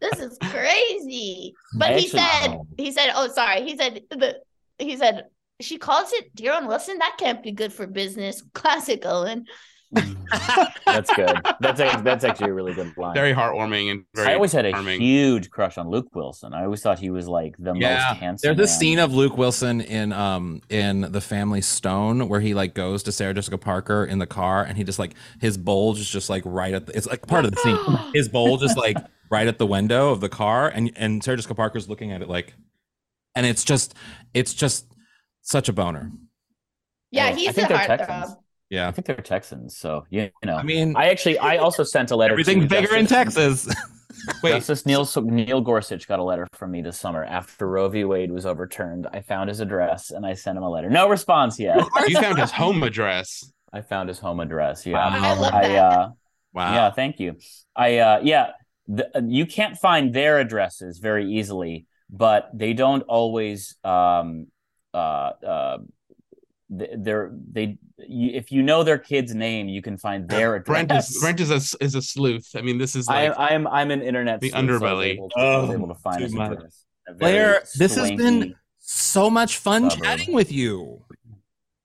[0.00, 1.54] this is crazy.
[1.76, 3.62] But he said, he said, oh, sorry.
[3.62, 4.40] He said the
[4.78, 5.24] he said
[5.60, 6.98] she calls it Dear Owen Wilson.
[6.98, 8.42] That can't be good for business.
[8.54, 9.46] Classic Owen.
[10.86, 11.38] That's good.
[11.60, 13.14] That's a, that's actually a really good line.
[13.14, 15.00] Very heartwarming and very I always had a charming.
[15.00, 16.52] huge crush on Luke Wilson.
[16.52, 18.46] I always thought he was like the Yeah, most handsome.
[18.48, 18.78] There's this man.
[18.80, 23.12] scene of Luke Wilson in um in The Family Stone where he like goes to
[23.12, 26.42] Sarah Jessica Parker in the car and he just like his bulge is just like
[26.44, 27.78] right at the, it's like part of the scene.
[28.14, 28.96] His bulge is like
[29.30, 32.28] right at the window of the car and and Sarah Jessica Parker's looking at it
[32.28, 32.54] like
[33.34, 33.94] and it's just
[34.34, 34.86] it's just
[35.42, 36.10] such a boner.
[37.10, 38.36] Yeah, Oh, he's a heartthrob.
[38.70, 38.88] Texans.
[38.88, 39.76] I think they're Texans.
[39.76, 42.32] So yeah, you know, I mean I actually I also sent a letter.
[42.32, 43.68] everything's to bigger in Texas.
[44.42, 48.04] Wait, Justice Neil Neil Gorsuch got a letter from me this summer after Roe v.
[48.04, 49.06] Wade was overturned.
[49.12, 50.90] I found his address and I sent him a letter.
[50.90, 51.78] No response yet.
[52.08, 53.50] you found his home address.
[53.72, 54.84] I found his home address.
[54.86, 55.08] Yeah, Wow.
[55.12, 55.76] I love I that.
[55.84, 56.08] uh,
[56.54, 56.72] Wow.
[56.74, 57.36] yeah, thank you.
[57.76, 58.50] I uh, yeah,
[58.88, 64.46] the, you can't find their addresses very easily, but they don't always um
[64.94, 64.96] uh
[65.46, 65.78] uh
[66.70, 70.66] they're they you, if you know their kid's name, you can find their address.
[70.88, 72.48] Brent is Brent is a is a sleuth.
[72.54, 74.80] I mean, this is I, like I'm I'm an internet The sleuth, so I was
[74.82, 75.04] underbelly.
[75.06, 76.84] able to, I was Oh, able to find his address.
[77.08, 80.04] A Blair, this has been- So much fun Suburb.
[80.04, 81.02] chatting with you.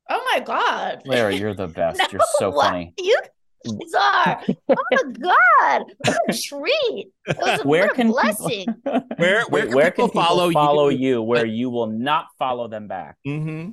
[0.10, 1.02] Oh my god.
[1.06, 1.98] Blair, you're the best.
[2.00, 2.94] No, You're so funny.
[3.00, 3.18] You
[3.66, 4.44] guys are.
[4.70, 5.84] Oh my god.
[6.06, 7.08] What a treat.
[7.26, 8.66] It was a, Where what a can blessing.
[8.66, 10.54] people, Where- Wait, where can people follow you?
[10.54, 13.16] follow you where you will not follow them back?
[13.26, 13.72] Mm-hmm.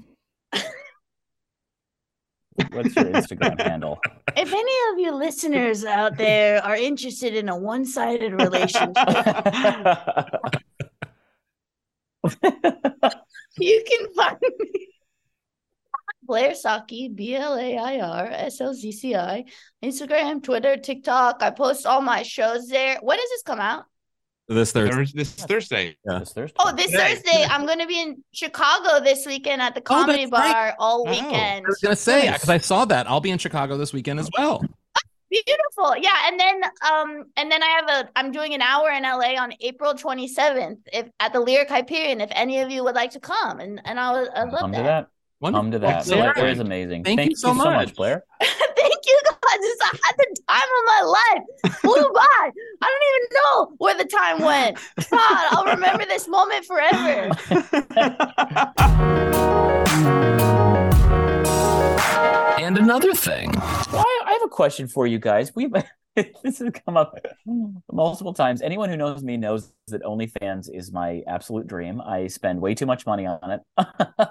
[2.72, 3.98] What's your Instagram handle?
[4.36, 8.96] If any of you listeners out there are interested in a one-sided relationship,
[13.58, 14.88] you can find me
[16.22, 19.44] Blair Socci, B L A I R S L Z C I,
[19.82, 21.42] Instagram, Twitter, TikTok.
[21.42, 22.98] I post all my shows there.
[23.02, 23.86] When does this come out?
[24.50, 24.96] This Thursday.
[24.96, 25.96] Thurs- this Thursday.
[26.04, 26.56] This Thursday.
[26.58, 27.14] Oh, this Today.
[27.14, 27.44] Thursday.
[27.48, 30.52] I'm going to be in Chicago this weekend at the Comedy that's right.
[30.52, 31.10] Bar all Oh.
[31.10, 31.64] weekend.
[31.64, 33.08] I was gonna say because I saw that.
[33.08, 34.60] I'll be in Chicago this weekend as well.
[35.30, 35.96] Beautiful.
[35.98, 39.40] Yeah, and then um and then I have a I'm doing an hour in LA
[39.40, 43.20] on April 27th if at the Lyric Hyperion if any of you would like to
[43.20, 45.06] come and and I would I love Come that.
[45.40, 45.44] To.
[45.44, 45.62] Wonderful.
[45.62, 46.06] Come to that.
[46.06, 47.04] Blair, Blair is amazing.
[47.04, 47.94] Thank you so much.
[47.94, 48.24] Blair.
[48.40, 49.58] Thank you guys.
[49.60, 51.42] It's at the time of my life.
[51.80, 52.50] Flew by.
[52.82, 54.78] I don't even know where the time went.
[55.10, 57.30] God, I'll remember this moment forever.
[62.60, 63.52] And another thing.
[63.90, 65.56] Well, I, I have a question for you guys.
[65.56, 65.72] We've
[66.42, 67.14] this has come up
[67.90, 68.62] multiple times.
[68.62, 72.00] Anyone who knows me knows that OnlyFans is my absolute dream.
[72.00, 73.60] I spend way too much money on it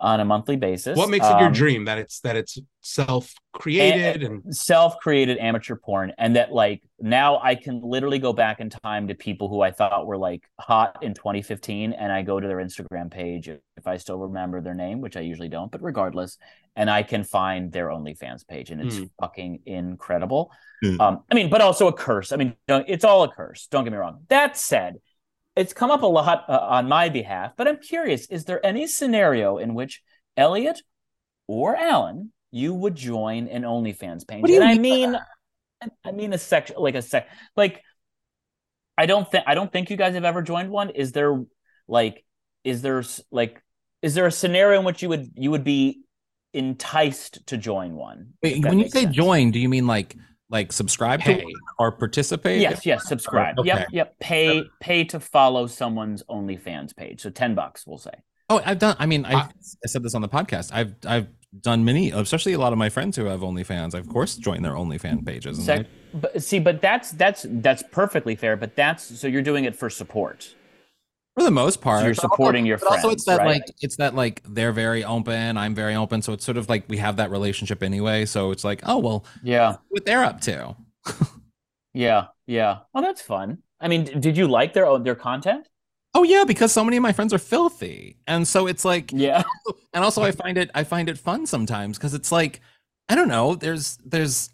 [0.00, 0.96] on a monthly basis.
[0.96, 1.84] What makes it your Um, dream?
[1.86, 7.54] That it's that it's self created and self-created amateur porn and that like now i
[7.54, 11.12] can literally go back in time to people who i thought were like hot in
[11.12, 15.16] 2015 and i go to their instagram page if, i still remember their name which
[15.16, 16.38] i usually don't but regardless
[16.74, 19.04] and i can find their onlyfans page and it's Hmm.
[19.20, 20.50] fucking incredible
[20.82, 20.98] Hmm.
[21.00, 23.92] um i mean but also a curse i mean it's all a curse don't get
[23.92, 24.96] me wrong that said
[25.54, 28.86] it's come up a lot uh, on my behalf but i'm curious is there any
[28.86, 30.02] scenario in which
[30.38, 30.80] elliot
[31.46, 34.42] or allen you would join an OnlyFans page.
[34.42, 35.18] What do you and I mean by
[35.82, 37.82] mean, I mean a section like a sec like
[38.98, 40.90] I don't think I don't think you guys have ever joined one.
[40.90, 41.42] Is there
[41.88, 42.24] like
[42.64, 43.62] is there like
[44.02, 46.02] is there a scenario in which you would you would be
[46.52, 48.34] enticed to join one?
[48.42, 49.16] Wait, when you say sense?
[49.16, 50.16] join, do you mean like
[50.50, 51.44] like subscribe pay.
[51.44, 52.60] one or participate?
[52.60, 53.58] Yes, yes, subscribe.
[53.58, 53.68] Okay.
[53.68, 54.18] Yep, yep.
[54.18, 57.22] Pay pay to follow someone's OnlyFans page.
[57.22, 58.10] So 10 bucks, we'll say.
[58.48, 58.96] Oh, I've done.
[58.98, 60.72] I mean, I, I- I said this on the podcast.
[60.72, 61.28] I've I've
[61.60, 63.94] done many, especially a lot of my friends who have OnlyFans.
[63.94, 65.58] I've of course joined their OnlyFans pages.
[65.58, 69.64] And Sec- but see, but that's that's that's perfectly fair, but that's so you're doing
[69.64, 70.54] it for support.
[71.36, 73.44] for the most part, So you're but also- supporting your but also it's friends, that
[73.44, 73.60] right?
[73.60, 76.84] like it's that like they're very open, I'm very open, so it's sort of like
[76.88, 78.26] we have that relationship anyway.
[78.26, 79.76] So it's like, oh well, Yeah.
[79.88, 80.76] what they're up to.
[81.92, 82.78] Yeah, yeah.
[82.94, 83.58] Oh, that's fun.
[83.80, 85.66] I mean, did you like their own their content?
[86.14, 89.42] Oh yeah, because so many of my friends are filthy, and so it's like, Yeah.
[89.94, 92.60] and also I find it I find it fun sometimes because it's like
[93.08, 93.54] I don't know.
[93.54, 94.50] There's there's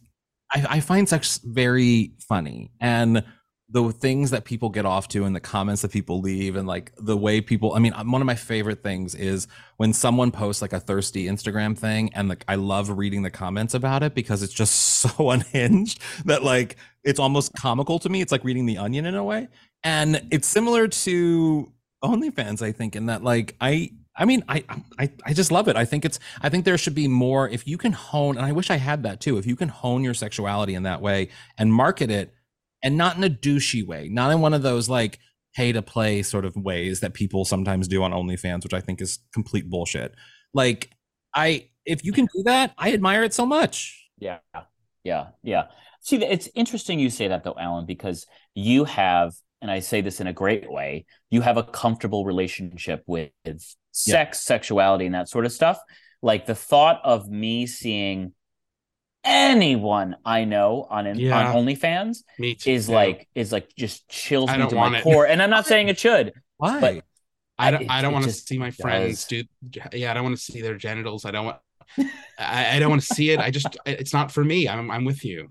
[0.54, 3.24] I, I find sex very funny and
[3.68, 6.92] the things that people get off to and the comments that people leave and like
[6.98, 10.62] the way people I mean uh, one of my favorite things is when someone posts
[10.62, 14.42] like a thirsty Instagram thing and like I love reading the comments about it because
[14.44, 18.20] it's just so unhinged that like it's almost comical to me.
[18.20, 19.48] It's like reading the onion in a way.
[19.84, 21.72] And it's similar to
[22.04, 24.64] OnlyFans, I think, in that like I I mean I
[24.98, 25.76] I I just love it.
[25.76, 28.52] I think it's I think there should be more if you can hone and I
[28.52, 29.38] wish I had that too.
[29.38, 32.34] If you can hone your sexuality in that way and market it
[32.82, 35.18] and not in a douchey way, not in one of those like
[35.54, 39.00] pay to play sort of ways that people sometimes do on OnlyFans, which I think
[39.00, 40.14] is complete bullshit.
[40.52, 40.90] Like
[41.34, 44.10] I if you can do that, I admire it so much.
[44.18, 44.38] Yeah.
[45.04, 45.28] Yeah.
[45.42, 45.66] Yeah.
[46.00, 50.20] See, it's interesting you say that though, Allen, because you have, and I say this
[50.20, 53.30] in a great way, you have a comfortable relationship with
[53.92, 55.78] sex, sexuality, and that sort of stuff.
[56.22, 58.32] Like the thought of me seeing
[59.24, 61.48] anyone I know on an, Yeah.
[61.48, 62.18] on OnlyFans
[62.64, 65.02] is like is like just chills I me to my it.
[65.02, 65.26] core.
[65.26, 66.32] And I'm not saying it should.
[66.56, 66.80] Why?
[66.80, 67.04] But-
[67.58, 69.44] I don't it- I don't want to see my friends does.
[69.70, 71.24] do yeah, I don't want to see their genitals.
[71.24, 71.56] I don't want
[72.38, 73.40] I, I don't want to see it.
[73.40, 74.68] I just it's not for me.
[74.68, 75.50] I'm I'm with you.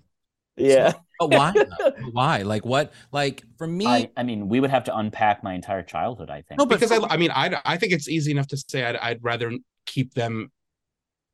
[0.56, 0.92] Yeah.
[1.18, 1.52] But why?
[1.54, 1.92] though?
[2.12, 2.42] why?
[2.42, 2.92] Like what?
[3.12, 6.42] Like for me, I, I mean, we would have to unpack my entire childhood, I
[6.42, 6.58] think.
[6.58, 9.24] No, because I, I mean, I I think it's easy enough to say I'd I'd
[9.24, 9.52] rather
[9.86, 10.50] keep them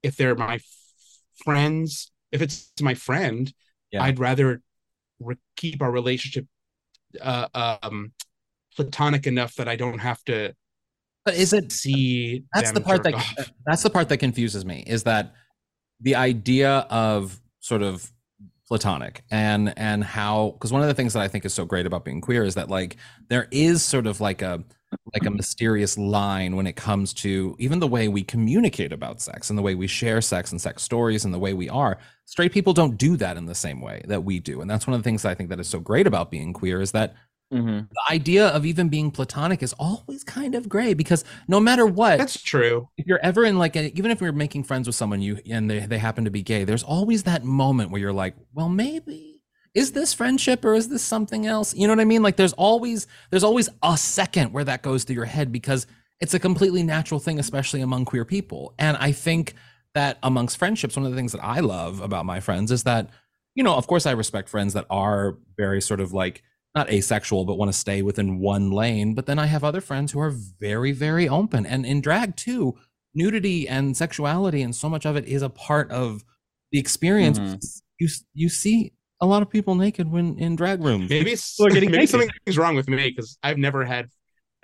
[0.02, 0.64] if they're my f-
[1.44, 2.10] friends.
[2.30, 3.52] If it's my friend,
[3.90, 4.02] Yeah.
[4.02, 4.62] I'd rather
[5.20, 6.46] re- keep our relationship
[7.20, 7.48] uh,
[7.82, 8.12] um
[8.76, 10.54] platonic enough that I don't have to
[11.24, 12.42] but is it see.
[12.54, 13.50] that's the part that off.
[13.66, 15.34] that's the part that confuses me is that
[16.00, 18.10] the idea of sort of
[18.72, 19.22] platonic.
[19.30, 22.06] And and how because one of the things that i think is so great about
[22.06, 22.96] being queer is that like
[23.28, 24.64] there is sort of like a
[25.12, 29.50] like a mysterious line when it comes to even the way we communicate about sex
[29.50, 32.50] and the way we share sex and sex stories and the way we are straight
[32.50, 34.62] people don't do that in the same way that we do.
[34.62, 36.54] And that's one of the things that i think that is so great about being
[36.54, 37.14] queer is that
[37.52, 37.88] Mhm.
[37.90, 42.18] the idea of even being platonic is always kind of gray because no matter what
[42.18, 42.88] That's true.
[42.96, 45.70] if you're ever in like a, even if you're making friends with someone you and
[45.70, 49.40] they, they happen to be gay there's always that moment where you're like well maybe
[49.74, 52.52] is this friendship or is this something else you know what i mean like there's
[52.54, 55.86] always there's always a second where that goes through your head because
[56.20, 59.54] it's a completely natural thing especially among queer people and i think
[59.94, 63.08] that amongst friendships one of the things that i love about my friends is that
[63.54, 66.42] you know of course i respect friends that are very sort of like
[66.74, 70.12] not asexual but want to stay within one lane but then i have other friends
[70.12, 72.74] who are very very open and in drag too
[73.14, 76.24] nudity and sexuality and so much of it is a part of
[76.70, 77.82] the experience Mhm.
[77.98, 81.74] you you see a lot of people naked when in drag rooms Maybe s- People
[81.74, 82.10] getting maybe naked.
[82.10, 84.08] something's wrong with me because I've never had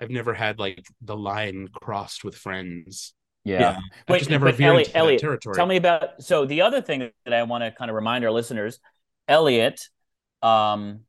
[0.01, 3.13] I've never had like the line crossed with friends.
[3.45, 3.59] Yeah.
[3.59, 3.79] Yeah.
[4.07, 5.55] I've just never but veered Elliot, into that Elliot, territory.
[5.55, 8.31] Tell me about so the other thing that I want to kind of remind our
[8.31, 8.79] listeners,
[9.27, 9.81] Elliot
[10.41, 11.01] um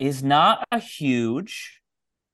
[0.00, 1.80] is not a huge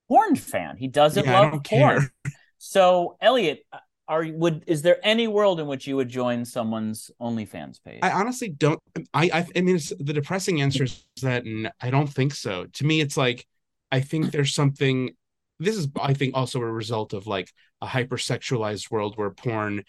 [0.09, 0.77] porn fan.
[0.77, 1.63] He doesn't Yeah, love porn.
[1.65, 2.13] care.
[2.59, 3.61] So Elliot,
[4.09, 7.99] are would is there any world in which you would join someone's OnlyFans page?
[8.03, 8.81] I honestly don't.
[9.13, 11.45] I I, I mean, it's, the depressing answer is that
[11.81, 12.67] I don't think so.
[12.75, 13.47] To me, it's like
[13.91, 15.11] I think there's something.
[15.59, 17.51] This is, I think, also a result of like
[17.81, 19.85] a hypersexualized world where porn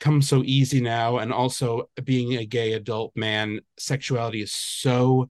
[0.00, 5.28] comes so easy now, and also being a gay adult man, sexuality is so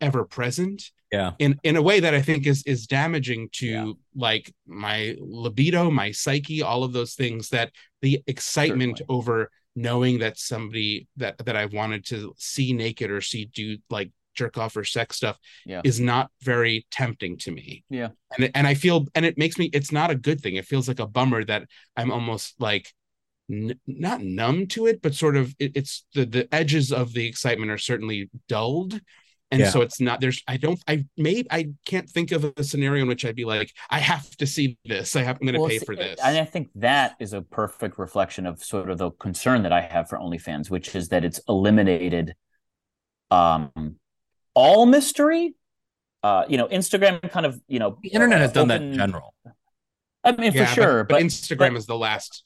[0.00, 0.90] ever present.
[1.10, 1.32] Yeah.
[1.38, 3.92] In in a way that I think is is damaging to Yeah.
[4.14, 7.50] like my libido, my psyche, all of those things.
[7.50, 7.70] That
[8.00, 9.16] the excitement Certainly.
[9.18, 14.10] over knowing that somebody that that I wanted to see naked or see do like
[14.34, 15.82] jerk off or sex stuff Yeah.
[15.84, 17.84] is not very tempting to me.
[17.90, 18.08] Yeah.
[18.38, 20.56] And and I feel and it makes me it's not a good thing.
[20.56, 22.90] It feels like a bummer that I'm almost like
[23.50, 27.26] n- not numb to it, but sort of it, it's the the edges of the
[27.26, 28.98] excitement are certainly dulled.
[29.52, 29.70] And Yeah.
[29.70, 33.08] so it's not there's I don't I may I can't think of a scenario in
[33.08, 35.14] which I'd be like I have to see this.
[35.14, 36.18] I have I'm going to Well, pay see, for this.
[36.24, 39.82] And I think that is a perfect reflection of sort of the concern that I
[39.82, 42.34] have for OnlyFans, which is that it's eliminated
[43.30, 43.70] um
[44.54, 45.54] all mystery.
[46.24, 48.94] Uh, you know, Instagram kind of, you know, the internet has uh, done that in
[48.94, 49.34] general
[50.24, 52.44] I mean, Yeah, for sure, but, but, Instagram but- is the last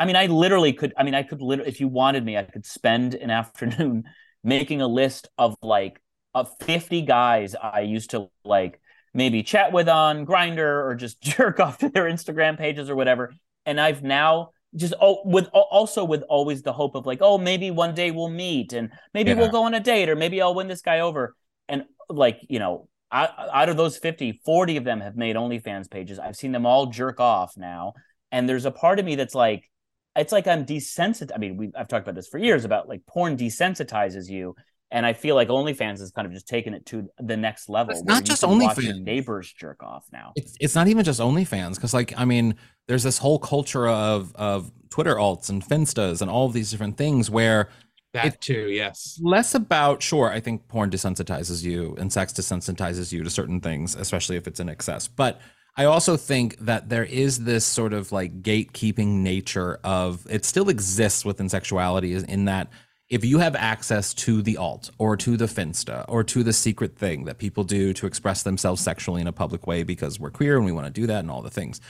[0.00, 0.94] I mean, I literally could.
[0.96, 4.04] I mean, I could literally, if you wanted me, I could spend an afternoon
[4.44, 6.00] making a list of like
[6.40, 8.80] of fifty guys I used to like
[9.14, 13.32] maybe chat with on Grindr or just jerk off to their Instagram pages or whatever.
[13.66, 17.70] And I've now just oh with also with always the hope of like oh maybe
[17.70, 19.36] one day we'll meet and maybe Yeah.
[19.36, 21.34] we'll go on a date or maybe I'll win this guy over
[21.68, 25.90] and like you know out, out of those 50 40 of them have made OnlyFans
[25.90, 27.94] pages I've seen them all jerk off now
[28.30, 29.70] and there's a part of me that's like
[30.16, 31.30] it's like I'm desensitized.
[31.34, 34.54] I mean, we I've talked about this for years about like porn desensitizes you,
[34.90, 37.92] and I feel like OnlyFans has kind of just taken it to the next level.
[37.94, 39.02] It's not just can your OnlyFans.
[39.02, 40.32] neighbors jerk off now.
[40.36, 42.54] it's, it's not even just OnlyFans because like I mean
[42.86, 46.96] there's this whole culture of of Twitter alts and Finstas and all of these different
[46.96, 47.68] things where
[48.14, 48.68] that It- too.
[48.70, 49.18] Yes.
[49.22, 53.94] less about sure I think porn desensitizes you and sex desensitizes you to certain things
[53.94, 55.40] especially if it's in excess but
[55.76, 60.70] I also think that there is this sort of like gatekeeping nature of it still
[60.70, 62.68] exists within sexuality is in that
[63.10, 66.96] if you have access to the alt or to the finsta or to the secret
[66.96, 70.56] thing that people do to express themselves sexually in a public way because we're queer
[70.56, 71.80] and we want to do that and all the things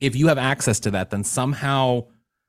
[0.00, 2.04] if you have access to that then somehow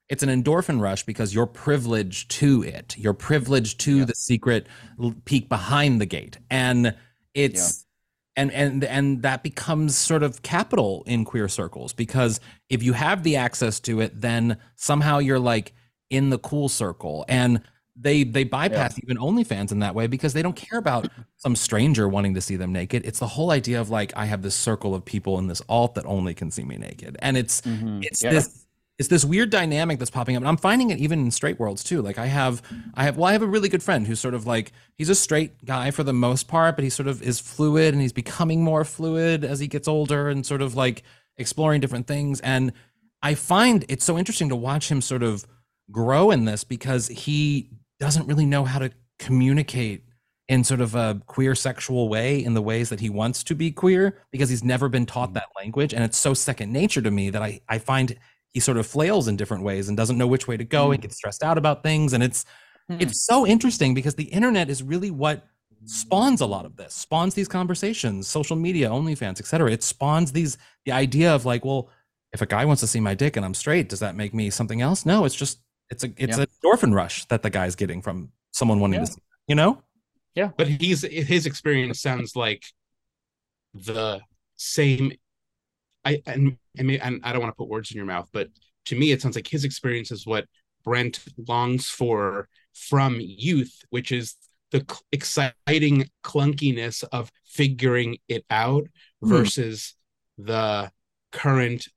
[0.10, 2.98] it's an endorphin rush because you're privileged to it.
[2.98, 4.66] You're privileged to the secret
[5.26, 6.96] peek behind the gate, and
[7.36, 7.86] it's
[8.36, 13.22] and and and that becomes sort of capital in queer circles because if you have
[13.22, 15.74] the access to it, then somehow you're like
[16.10, 17.62] in the cool circle and.
[18.02, 22.08] They they bypass even OnlyFans in that way because they don't care about some stranger
[22.08, 23.06] wanting to see them naked.
[23.06, 25.96] It's the whole idea of like I have this circle of people in this alt
[25.96, 28.04] that only can see me naked, and it's Mhm.
[28.04, 28.32] it's Yeah.
[28.32, 28.66] this
[28.98, 31.86] it's this weird dynamic that's popping up and i'm finding it even in straight worlds
[31.86, 32.62] too like i have
[32.96, 35.16] i have well i have a really good friend who's sort of like he's a
[35.16, 38.62] straight guy for the most part but he sort of is fluid and he's becoming
[38.62, 41.04] more fluid as he gets older and sort of like
[41.38, 42.74] exploring different things and
[43.24, 45.46] i find it's so interesting to watch him sort of
[45.90, 47.70] grow in this because he
[48.00, 50.04] doesn't really know how to communicate
[50.48, 53.70] in sort of a queer sexual way in the ways that he wants to be
[53.72, 55.94] queer because he's never been taught that language.
[55.94, 58.16] And it's so second nature to me that i i find
[58.54, 60.94] he sort of flails in different ways and doesn't know which way to go Mm.
[60.96, 62.14] and gets stressed out about things.
[62.14, 62.46] And it's
[62.90, 62.98] Hmm.
[63.00, 65.46] it's so interesting because the internet is really what
[65.86, 70.58] spawns a lot of this spawns these conversations social media onlyfans etc it spawns these
[70.86, 71.90] the idea of like well
[72.34, 74.50] if a guy wants to see my dick and i'm straight does that make me
[74.50, 75.06] something else?
[75.06, 76.44] No it's just it's a it's Yeah.
[76.44, 79.06] a endorphin rush that the guy's getting from someone wanting Yeah.
[79.06, 79.82] to see you know
[80.36, 80.52] Yeah.
[80.58, 82.64] but he's his experience sounds like
[83.74, 84.22] the
[84.56, 85.14] same
[86.06, 88.50] i and I mean and i don't want to put words in your mouth but
[88.86, 90.46] to me it sounds like his experience is what
[90.84, 94.36] brent longs for from youth which is
[94.72, 98.88] the cl- exciting clunkiness of figuring it out
[99.22, 99.30] Hmm.
[99.30, 99.96] versus
[100.38, 100.90] the
[101.32, 101.88] current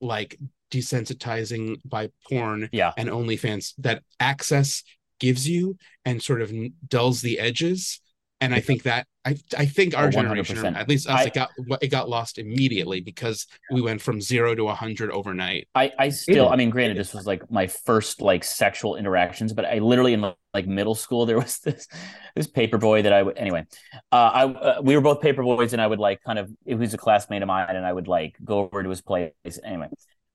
[0.00, 0.38] like
[0.70, 2.92] desensitizing by porn Yeah.
[2.96, 4.82] and OnlyFans that access
[5.18, 6.52] gives you and sort of
[6.88, 8.00] dulls the edges.
[8.42, 10.74] And I think that I I think our Oh, generation, 100%.
[10.74, 11.50] at least us, I- it got
[11.82, 15.68] it got lost immediately because we went from zero to a hundred overnight.
[15.74, 16.48] I, I still.
[16.48, 20.24] I mean, granted, this was like my first like sexual interactions, but I literally in
[20.54, 21.86] like middle school there was this
[22.34, 23.66] this paper boy that I would anyway.
[24.10, 26.74] Uh, I uh, we were both paper boys, and I would like kind of he
[26.74, 29.88] was a classmate of mine, and I would like go over to his place anyway.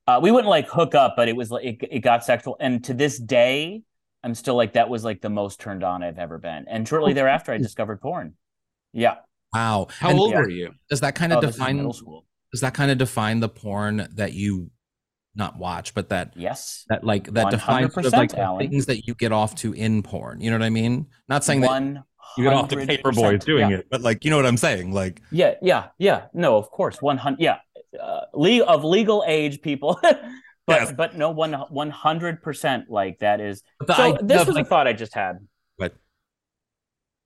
[0.07, 2.83] Uh, we wouldn't like hook up, but it was like it, it got sexual, and
[2.85, 3.81] to this day,
[4.23, 6.65] I'm still like that was like the most turned on I've ever been.
[6.67, 8.35] And shortly thereafter, I discovered porn.
[8.93, 9.15] Yeah,
[9.53, 10.39] wow How And old yeah.
[10.39, 10.71] were you?
[10.89, 12.25] does that kind oh, of this is define middle school.
[12.51, 14.69] does that kind of define the porn that you
[15.35, 18.69] not watch but that Yes, that like that defines sort of like the Allen.
[18.69, 21.61] things that you get off to in porn you know what i mean not saying
[21.61, 22.03] that one
[22.37, 24.91] you get off to paper boys doing it but like you know what i'm saying
[24.93, 26.27] like Yeah, yeah, yeah.
[26.33, 27.41] No, of course, one hundred.
[27.41, 27.57] Yeah,
[28.01, 30.21] uh, le- of legal age people, but
[30.67, 30.93] Yes.
[30.93, 33.61] but no one one hundred percent like that is.
[33.79, 35.39] but so idea this of, was like, a thought I just had.
[35.77, 35.93] What?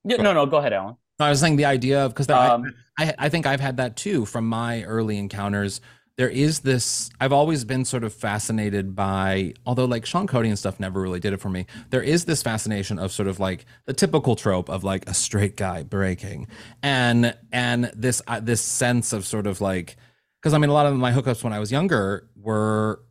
[0.03, 0.95] Yeah, no, no, go ahead, Allen.
[1.19, 4.25] I was saying the idea of because Um, I, I think I've had that too
[4.25, 5.81] from my early encounters.
[6.17, 7.09] There is this.
[7.21, 11.21] I've always been sort of fascinated by, although like Sean Cody and stuff never really
[11.21, 11.65] did it for me.
[11.91, 15.55] There is this fascination of sort of like the typical trope of like a straight
[15.55, 16.47] guy breaking,
[16.83, 19.95] and and this uh, this sense of sort of like,
[20.41, 23.01] because I mean a lot of my hookups when I was younger were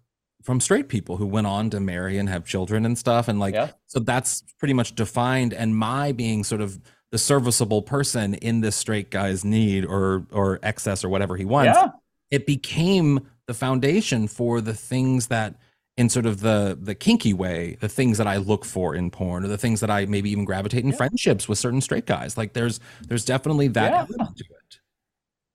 [0.43, 3.55] from straight people who went on to marry and have children and stuff, and like
[3.55, 3.71] Yeah.
[3.87, 5.53] so that's pretty much defined.
[5.53, 10.59] And my being sort of the serviceable person in this straight guy's need or or
[10.63, 11.89] excess or whatever he wants yeah,
[12.31, 15.55] it became the foundation for the things that
[15.97, 19.43] in sort of the the kinky way the things that i look for in porn
[19.43, 20.97] or the things that i maybe even gravitate in Yeah.
[20.97, 24.79] friendships with certain straight guys like there's there's definitely that element to it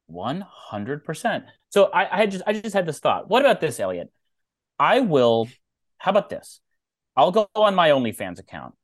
[0.07, 1.45] one hundred percent.
[1.73, 3.31] So I, I had just I just had this thought.
[3.31, 4.11] What about this, Elliot?
[4.77, 5.49] I will.
[5.97, 6.61] How about this?
[7.17, 8.75] I'll go on my OnlyFans account,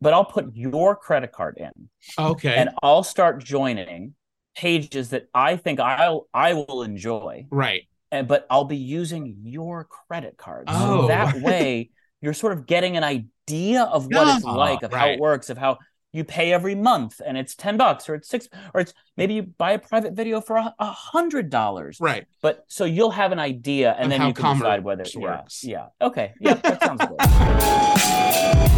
[0.00, 1.90] but I'll put your credit card in.
[2.18, 2.56] Okay.
[2.56, 4.14] and I'll start joining
[4.56, 7.82] pages that I think I'll I will enjoy, right.
[8.10, 10.64] and but I'll be using your credit card.
[10.68, 11.02] Oh.
[11.02, 11.90] So that way,
[12.22, 15.16] you're sort of getting an idea of what it's like, of how right.
[15.16, 15.76] it works, of how
[16.12, 19.42] you pay every month, and it's ten bucks, or it's six, or it's maybe you
[19.42, 21.98] buy a private video for a, a hundred dollars.
[22.00, 22.26] Right.
[22.40, 25.20] But so you'll have an idea, and Of then you can decide commerce whether yeah,
[25.20, 25.64] works.
[25.64, 27.18] yeah, okay, yeah, that sounds good.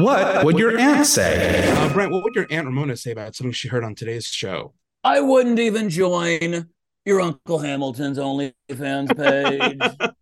[0.00, 1.68] What would your aunt say?
[1.72, 4.72] Uh, Brent, what would your aunt Ramona say about something she heard on today's show?
[5.02, 6.68] I wouldn't even join
[7.04, 10.10] your Uncle Hamilton's OnlyFans page.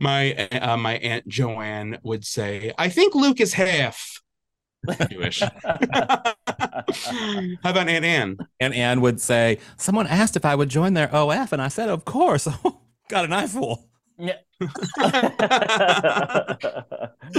[0.00, 4.20] My uh, my aunt Joanne would say, "I think Luke is half
[5.10, 5.40] Jewish."
[5.72, 6.34] How
[7.70, 8.38] about Aunt Anne?
[8.60, 11.88] Aunt anne would say someone asked if i would join their of and i said
[11.88, 12.46] of course
[13.08, 13.88] got an eyeful
[14.18, 14.36] Yeah.
[14.60, 16.56] I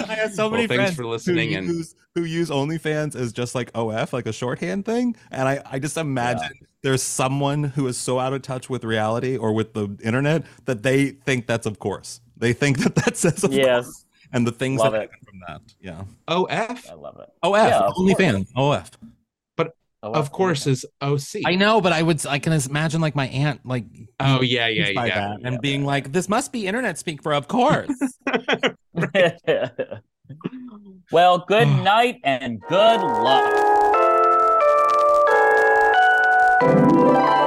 [0.09, 3.31] have so Well, many thanks friends for listening who and- use, who use OnlyFans as
[3.31, 5.15] just like OF, like a shorthand thing.
[5.31, 6.51] And I, I just imagine
[6.85, 10.83] there's someone who is so out of touch with reality or with the internet that
[10.83, 12.21] they think that's of course.
[12.37, 13.57] They think that that says of course.
[13.57, 15.09] yes, And the things Love that it.
[15.09, 15.61] happen from that.
[15.81, 16.03] Yeah.
[16.27, 17.29] OF, I love it.
[17.41, 18.91] OF, Yeah, of OnlyFans, OF.
[19.57, 21.41] But of course, is OC.
[21.47, 23.85] I know, but I would, I can imagine like my aunt, like,
[24.19, 25.33] Oh yeah, yeah, by yeah.
[25.43, 25.87] and yeah, being yeah.
[25.87, 27.89] like, this must be internet speak for of course.
[31.11, 33.71] well, good night and good luck.
[36.61, 37.44] Música